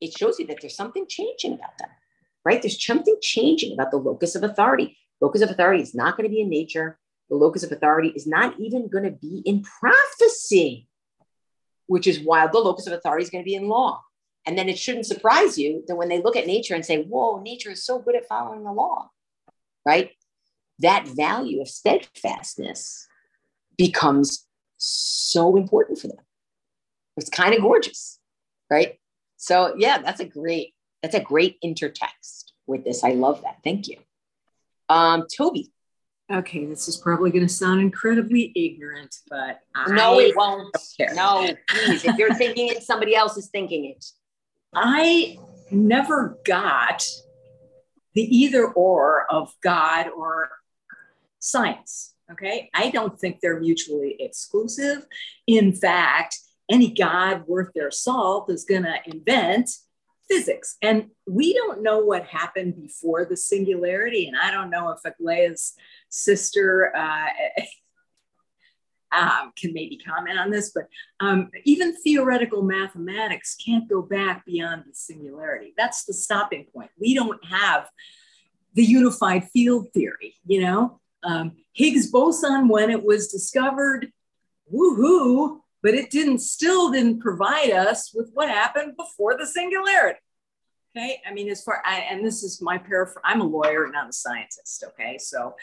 [0.00, 1.88] It shows you that there's something changing about them
[2.46, 2.62] right?
[2.62, 4.96] There's something changing about the locus of authority.
[5.20, 6.96] Locus of authority is not going to be in nature.
[7.28, 10.86] The locus of authority is not even going to be in prophecy,
[11.86, 14.00] which is why the locus of authority is going to be in law.
[14.46, 17.40] And then it shouldn't surprise you that when they look at nature and say, whoa,
[17.40, 19.10] nature is so good at following the law,
[19.84, 20.10] right?
[20.78, 23.08] That value of steadfastness
[23.76, 26.24] becomes so important for them.
[27.16, 28.20] It's kind of gorgeous,
[28.70, 29.00] right?
[29.36, 33.02] So, yeah, that's a great, that's a great intertext with this.
[33.02, 33.58] I love that.
[33.64, 33.96] Thank you.
[34.88, 35.72] Um, Toby.
[36.32, 40.76] Okay, this is probably going to sound incredibly ignorant, but no, it won't.
[41.14, 42.04] No, please.
[42.04, 44.04] If you're thinking it, somebody else is thinking it.
[44.76, 45.38] I
[45.70, 47.02] never got
[48.14, 50.50] the either or of God or
[51.38, 52.14] science.
[52.30, 55.06] Okay, I don't think they're mutually exclusive.
[55.46, 56.36] In fact,
[56.70, 59.70] any God worth their salt is going to invent
[60.28, 60.76] physics.
[60.82, 64.26] And we don't know what happened before the singularity.
[64.26, 65.74] And I don't know if Aglaya's
[66.10, 67.28] sister uh,
[69.16, 70.88] um, can maybe comment on this, but
[71.20, 75.72] um, even theoretical mathematics can't go back beyond the singularity.
[75.76, 76.90] That's the stopping point.
[77.00, 77.88] We don't have
[78.74, 81.00] the unified field theory, you know?
[81.22, 84.12] Um, Higgs boson, when it was discovered,
[84.72, 90.20] woohoo, but it didn't still didn't provide us with what happened before the singularity.
[90.96, 93.22] Okay, I mean, as far I, and this is my paraphrase.
[93.24, 94.84] I'm a lawyer, not a scientist.
[94.88, 95.54] Okay, so,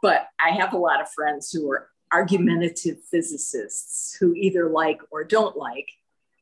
[0.00, 5.24] but I have a lot of friends who are argumentative physicists who either like or
[5.24, 5.88] don't like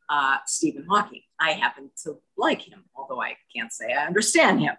[0.08, 1.22] uh, Stephen Hawking.
[1.38, 4.74] I happen to like him, although I can't say I understand him.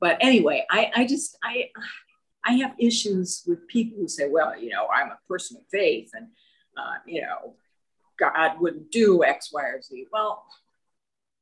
[0.00, 1.70] But anyway, I, I just I
[2.44, 6.10] I have issues with people who say, well, you know, I'm a person of faith,
[6.14, 6.28] and
[6.76, 7.54] uh, you know,
[8.18, 10.06] God wouldn't do X, Y, or Z.
[10.12, 10.44] Well,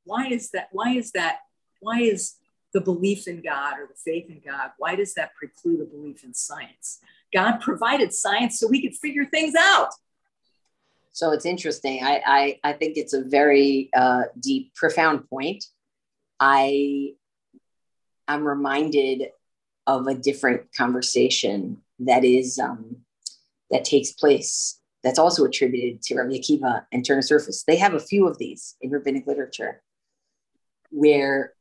[0.05, 0.69] why is that?
[0.73, 1.41] Why is that?
[1.81, 2.37] Why is
[2.77, 6.25] the belief in God or the faith in God, why does that preclude a belief
[6.25, 7.01] in science?
[7.33, 9.91] God provided science so we could figure things out.
[11.13, 12.05] So it's interesting.
[12.05, 15.65] I, I, I think it's a very uh, deep, profound point.
[16.39, 17.15] I,
[18.29, 19.29] I'm reminded
[19.87, 22.97] of a different conversation that is um,
[23.71, 27.63] that takes place that's also attributed to Rabbi Akiva and Turnus Rufus.
[27.65, 29.83] They have a few of these in rabbinic literature
[30.91, 31.53] where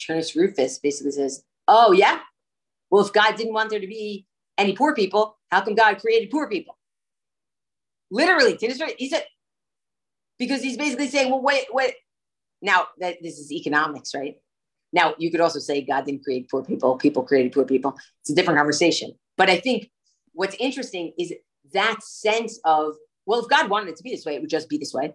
[0.00, 2.20] Turnus Rufus basically says, Oh, yeah.
[2.90, 4.26] Well, if God didn't want there to be
[4.58, 6.76] any poor people, how come God created poor people?
[8.10, 9.24] Literally, he said,
[10.38, 11.94] because he's basically saying, Well, wait, wait.
[12.62, 14.36] Now, that this is economics, right?
[14.92, 17.96] Now, you could also say God didn't create poor people, people created poor people.
[18.20, 19.12] It's a different conversation.
[19.36, 19.90] But I think
[20.32, 21.34] what's interesting is
[21.72, 22.94] that sense of,
[23.26, 25.14] well, if God wanted it to be this way, it would just be this way.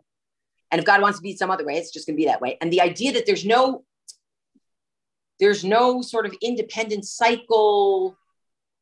[0.70, 2.42] And if God wants to be some other way, it's just going to be that
[2.42, 2.58] way.
[2.62, 3.84] And the idea that there's no
[5.40, 8.16] there's no sort of independent cycle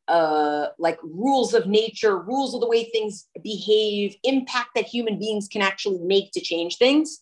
[0.09, 5.47] uh, like rules of nature, rules of the way things behave, impact that human beings
[5.47, 7.21] can actually make to change things.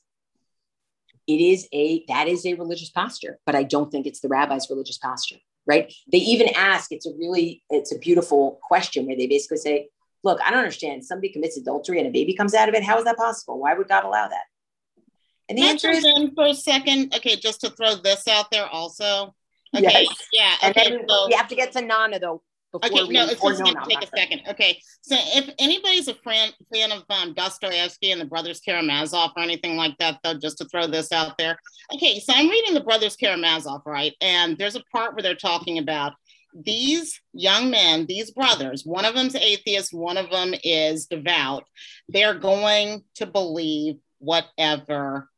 [1.28, 4.70] It is a that is a religious posture, but I don't think it's the rabbi's
[4.70, 5.36] religious posture,
[5.66, 5.94] right?
[6.10, 9.90] They even ask, it's a really, it's a beautiful question where they basically say,
[10.24, 11.04] look, I don't understand.
[11.04, 12.84] Somebody commits adultery and a baby comes out of it.
[12.84, 13.60] How is that possible?
[13.60, 14.46] Why would God allow that?
[15.50, 17.14] And the answer is for a second.
[17.16, 19.36] Okay, just to throw this out there also.
[19.76, 20.28] Okay, yes.
[20.32, 20.54] yeah.
[20.64, 22.42] Okay, and then so, we have to get to Nana though
[22.76, 24.42] okay, no, it's just going to take a second.
[24.50, 29.44] Okay, so if anybody's a fan, fan of um, Dostoevsky and the Brothers Karamazov or
[29.44, 31.58] anything like that, though, just to throw this out there.
[31.94, 34.14] Okay, so I'm reading the Brothers Karamazov, right?
[34.22, 36.14] And there's a part where they're talking about
[36.54, 41.66] these young men, these brothers, one of them's atheist, one of them is devout.
[42.10, 45.30] They're going to believe whatever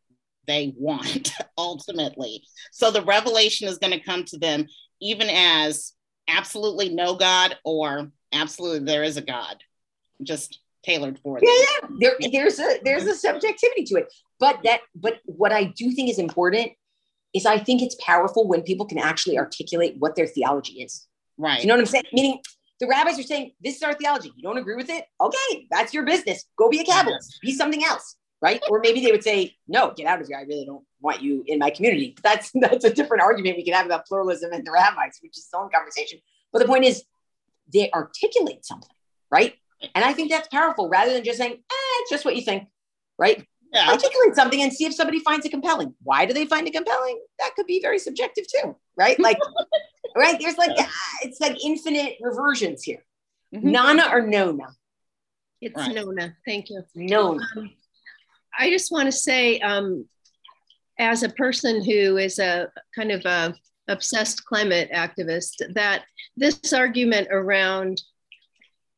[0.48, 2.44] they want ultimately.
[2.72, 4.68] So the revelation is going to come to them
[5.02, 5.94] even as
[6.30, 9.58] absolutely no God or absolutely there is a God,
[10.24, 11.48] just tailored for them.
[11.48, 11.90] Yeah, yeah.
[12.00, 14.14] There, there's a there's a subjectivity to it.
[14.40, 16.72] But that but what I do think is important
[17.34, 21.08] is I think it's powerful when people can actually articulate what their theology is.
[21.38, 21.62] Right.
[21.62, 22.06] You know what I'm saying?
[22.14, 22.40] Meaning
[22.80, 24.32] the rabbis are saying, this is our theology.
[24.36, 25.06] You don't agree with it?
[25.22, 26.46] Okay, that's your business.
[26.58, 27.40] Go be a Kabbalist.
[27.42, 28.16] Be something else.
[28.42, 28.62] Right.
[28.70, 30.38] or maybe they would say, no, get out of here.
[30.38, 32.16] I really don't want you in my community.
[32.24, 35.44] That's that's a different argument we can have about pluralism and the rabbis, which is
[35.46, 36.20] its own conversation.
[36.54, 37.04] But the point is,
[37.72, 38.96] they articulate something,
[39.30, 39.56] right?
[39.96, 42.68] And I think that's powerful rather than just saying, eh, it's just what you think,
[43.18, 43.46] right?
[43.74, 43.90] Yeah.
[43.90, 45.94] Articulate something and see if somebody finds it compelling.
[46.04, 47.22] Why do they find it compelling?
[47.40, 49.18] That could be very subjective too, right?
[49.30, 49.38] Like,
[50.16, 50.40] right?
[50.40, 50.88] There's like, uh,
[51.22, 53.04] it's like infinite reversions here.
[53.54, 53.72] Mm-hmm.
[53.72, 54.70] Nana or Nona?
[55.62, 55.94] It's right.
[55.94, 56.36] Nona.
[56.46, 56.84] Thank you.
[56.96, 57.44] Nona.
[57.56, 57.72] Um,
[58.60, 60.06] I just want to say, um,
[61.00, 63.56] as a person who is a kind of a
[63.88, 66.04] obsessed climate activist, that
[66.36, 68.02] this argument around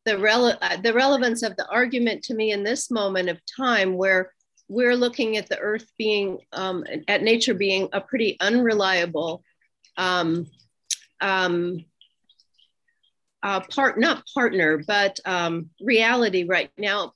[0.06, 3.96] the, rele- uh, the relevance of the argument to me in this moment of time
[3.96, 4.34] where
[4.68, 9.44] we're looking at the earth being, um, at nature being a pretty unreliable
[9.96, 10.48] um,
[11.22, 11.86] um,
[13.44, 17.14] uh, part, not partner, but um, reality right now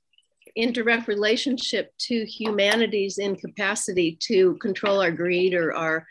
[0.56, 6.08] in direct relationship to humanity's incapacity to control our greed or our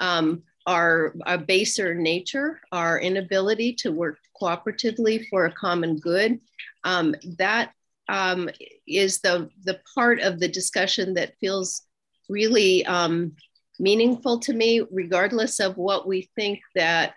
[0.00, 6.40] um, our, our baser nature, our inability to work cooperatively for a common good.
[6.84, 7.72] Um, that
[8.08, 8.48] um,
[8.86, 11.82] is the, the part of the discussion that feels
[12.28, 13.32] really um,
[13.78, 17.14] meaningful to me, regardless of what we think that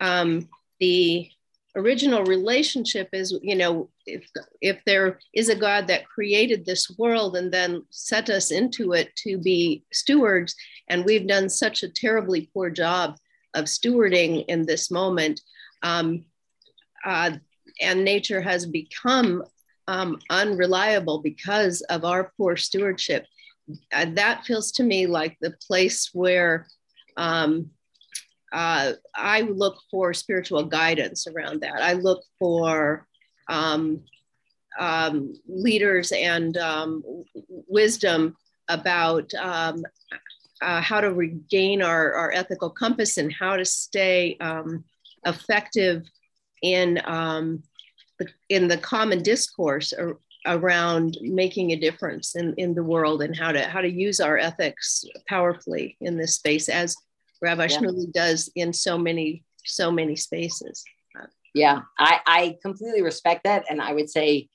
[0.00, 0.48] um,
[0.80, 1.30] the
[1.78, 4.28] original relationship is, you know, if,
[4.60, 9.14] if there is a God that created this world and then set us into it
[9.16, 10.54] to be stewards,
[10.88, 13.16] and we've done such a terribly poor job
[13.54, 15.40] of stewarding in this moment,
[15.82, 16.24] um,
[17.04, 17.30] uh,
[17.80, 19.44] and nature has become
[19.86, 23.24] um, unreliable because of our poor stewardship.
[23.92, 26.66] Uh, that feels to me like the place where
[27.16, 27.70] um,
[28.52, 31.82] uh, I look for spiritual guidance around that.
[31.82, 33.06] I look for
[33.48, 34.02] um,
[34.78, 37.02] um, leaders and um,
[37.66, 38.36] wisdom
[38.68, 39.82] about um,
[40.62, 44.84] uh, how to regain our, our ethical compass and how to stay um,
[45.26, 46.04] effective
[46.62, 47.62] in, um,
[48.18, 53.36] the, in the common discourse ar- around making a difference in, in the world and
[53.36, 56.96] how to, how to use our ethics powerfully in this space as
[57.40, 57.78] Rabbi yeah.
[57.78, 60.84] Shmuly does in so many, so many spaces.
[61.54, 63.64] Yeah, I, I completely respect that.
[63.68, 64.48] And I would say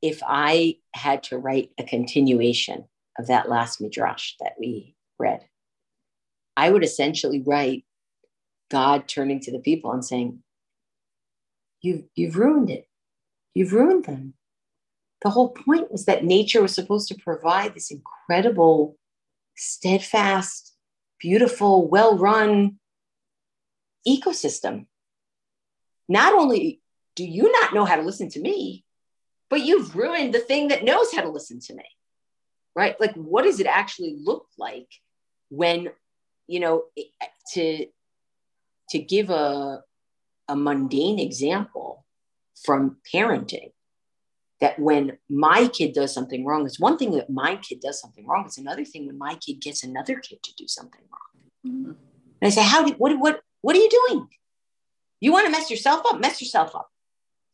[0.00, 2.84] if I had to write a continuation
[3.18, 5.44] of that last midrash that we read,
[6.56, 7.84] I would essentially write
[8.70, 10.42] God turning to the people and saying,
[11.82, 12.86] You've, you've ruined it.
[13.54, 14.34] You've ruined them.
[15.22, 18.96] The whole point was that nature was supposed to provide this incredible,
[19.56, 20.74] steadfast,
[21.20, 22.78] beautiful, well run
[24.06, 24.86] ecosystem.
[26.08, 26.80] Not only
[27.14, 28.84] do you not know how to listen to me,
[29.48, 31.84] but you've ruined the thing that knows how to listen to me.
[32.74, 32.98] Right?
[33.00, 34.88] Like, what does it actually look like
[35.50, 35.90] when,
[36.46, 36.84] you know,
[37.54, 37.86] to
[38.90, 39.82] to give a
[40.48, 42.04] a mundane example
[42.64, 43.70] from parenting
[44.60, 48.26] that when my kid does something wrong, it's one thing that my kid does something
[48.26, 48.44] wrong.
[48.46, 51.74] It's another thing when my kid gets another kid to do something wrong.
[51.74, 51.90] Mm-hmm.
[51.90, 51.96] And
[52.42, 54.28] I say, how do, what, what, what are you doing?
[55.20, 56.20] You want to mess yourself up?
[56.20, 56.90] Mess yourself up.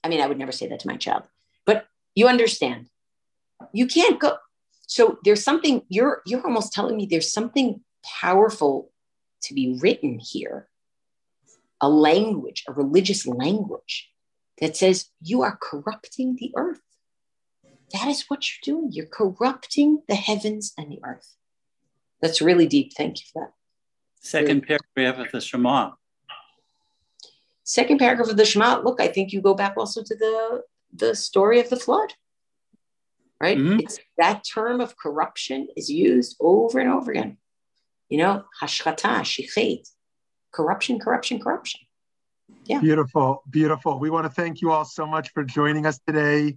[0.03, 1.25] I mean, I would never say that to my child,
[1.65, 2.87] but you understand.
[3.73, 4.37] You can't go.
[4.87, 8.93] So there's something you're you're almost telling me there's something powerful
[9.43, 10.69] to be written here.
[11.81, 14.09] A language, a religious language
[14.61, 16.81] that says you are corrupting the earth.
[17.93, 18.91] That is what you're doing.
[18.93, 21.37] You're corrupting the heavens and the earth.
[22.21, 22.93] That's really deep.
[22.97, 23.53] Thank you for that.
[24.21, 25.93] Second paragraph of the Shema.
[27.63, 28.81] Second paragraph of the Shema.
[28.81, 30.63] Look, I think you go back also to the
[30.93, 32.13] the story of the flood.
[33.41, 33.59] Right?
[33.59, 33.81] Mm-hmm.
[33.81, 37.37] It's that term of corruption is used over and over again.
[38.09, 39.89] You know, hashchata, shichet,
[40.53, 41.81] corruption, corruption, corruption.
[42.65, 42.81] Yeah.
[42.81, 43.99] Beautiful, beautiful.
[43.99, 46.57] We want to thank you all so much for joining us today.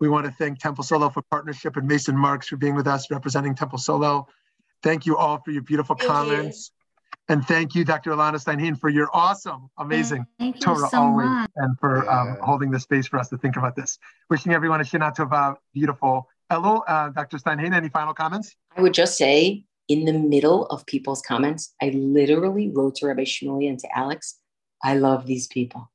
[0.00, 3.10] We want to thank Temple Solel for partnership and Mason Marks for being with us
[3.10, 4.26] representing Temple Solel.
[4.82, 6.70] Thank you all for your beautiful thank comments.
[6.70, 6.74] You.
[7.30, 8.12] And thank you, Dr.
[8.12, 11.50] Elana Stein Hain, for your awesome, amazing thank Torah so always, much.
[11.56, 13.98] and for um, holding the space for us to think about this.
[14.30, 16.26] Wishing everyone a Shana Tova, beautiful.
[16.48, 17.36] Hello, uh, Dr.
[17.36, 18.56] Steinhain, any final comments?
[18.74, 23.24] I would just say, in the middle of people's comments, I literally wrote to Rabbi
[23.24, 24.38] Shmuly and to Alex,
[24.82, 25.90] I love these people.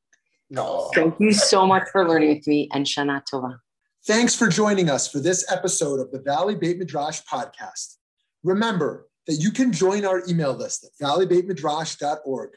[0.52, 0.92] No.
[0.94, 3.58] Thank you so much for learning with me and Shana Tova.
[4.06, 7.96] Thanks for joining us for this episode of the Valley Beit Midrash podcast.
[8.44, 12.50] Remember that you can join our email list at valleybeitmidrash.org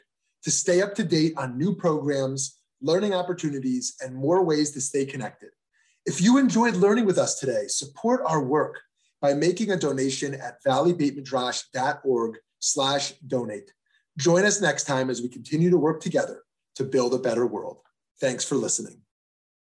[0.43, 5.05] to stay up to date on new programs, learning opportunities, and more ways to stay
[5.05, 5.51] connected.
[6.05, 8.81] If you enjoyed learning with us today, support our work
[9.21, 13.71] by making a donation at valleybeitmidrash.org slash donate.
[14.17, 16.41] Join us next time as we continue to work together
[16.75, 17.79] to build a better world.
[18.19, 19.01] Thanks for listening.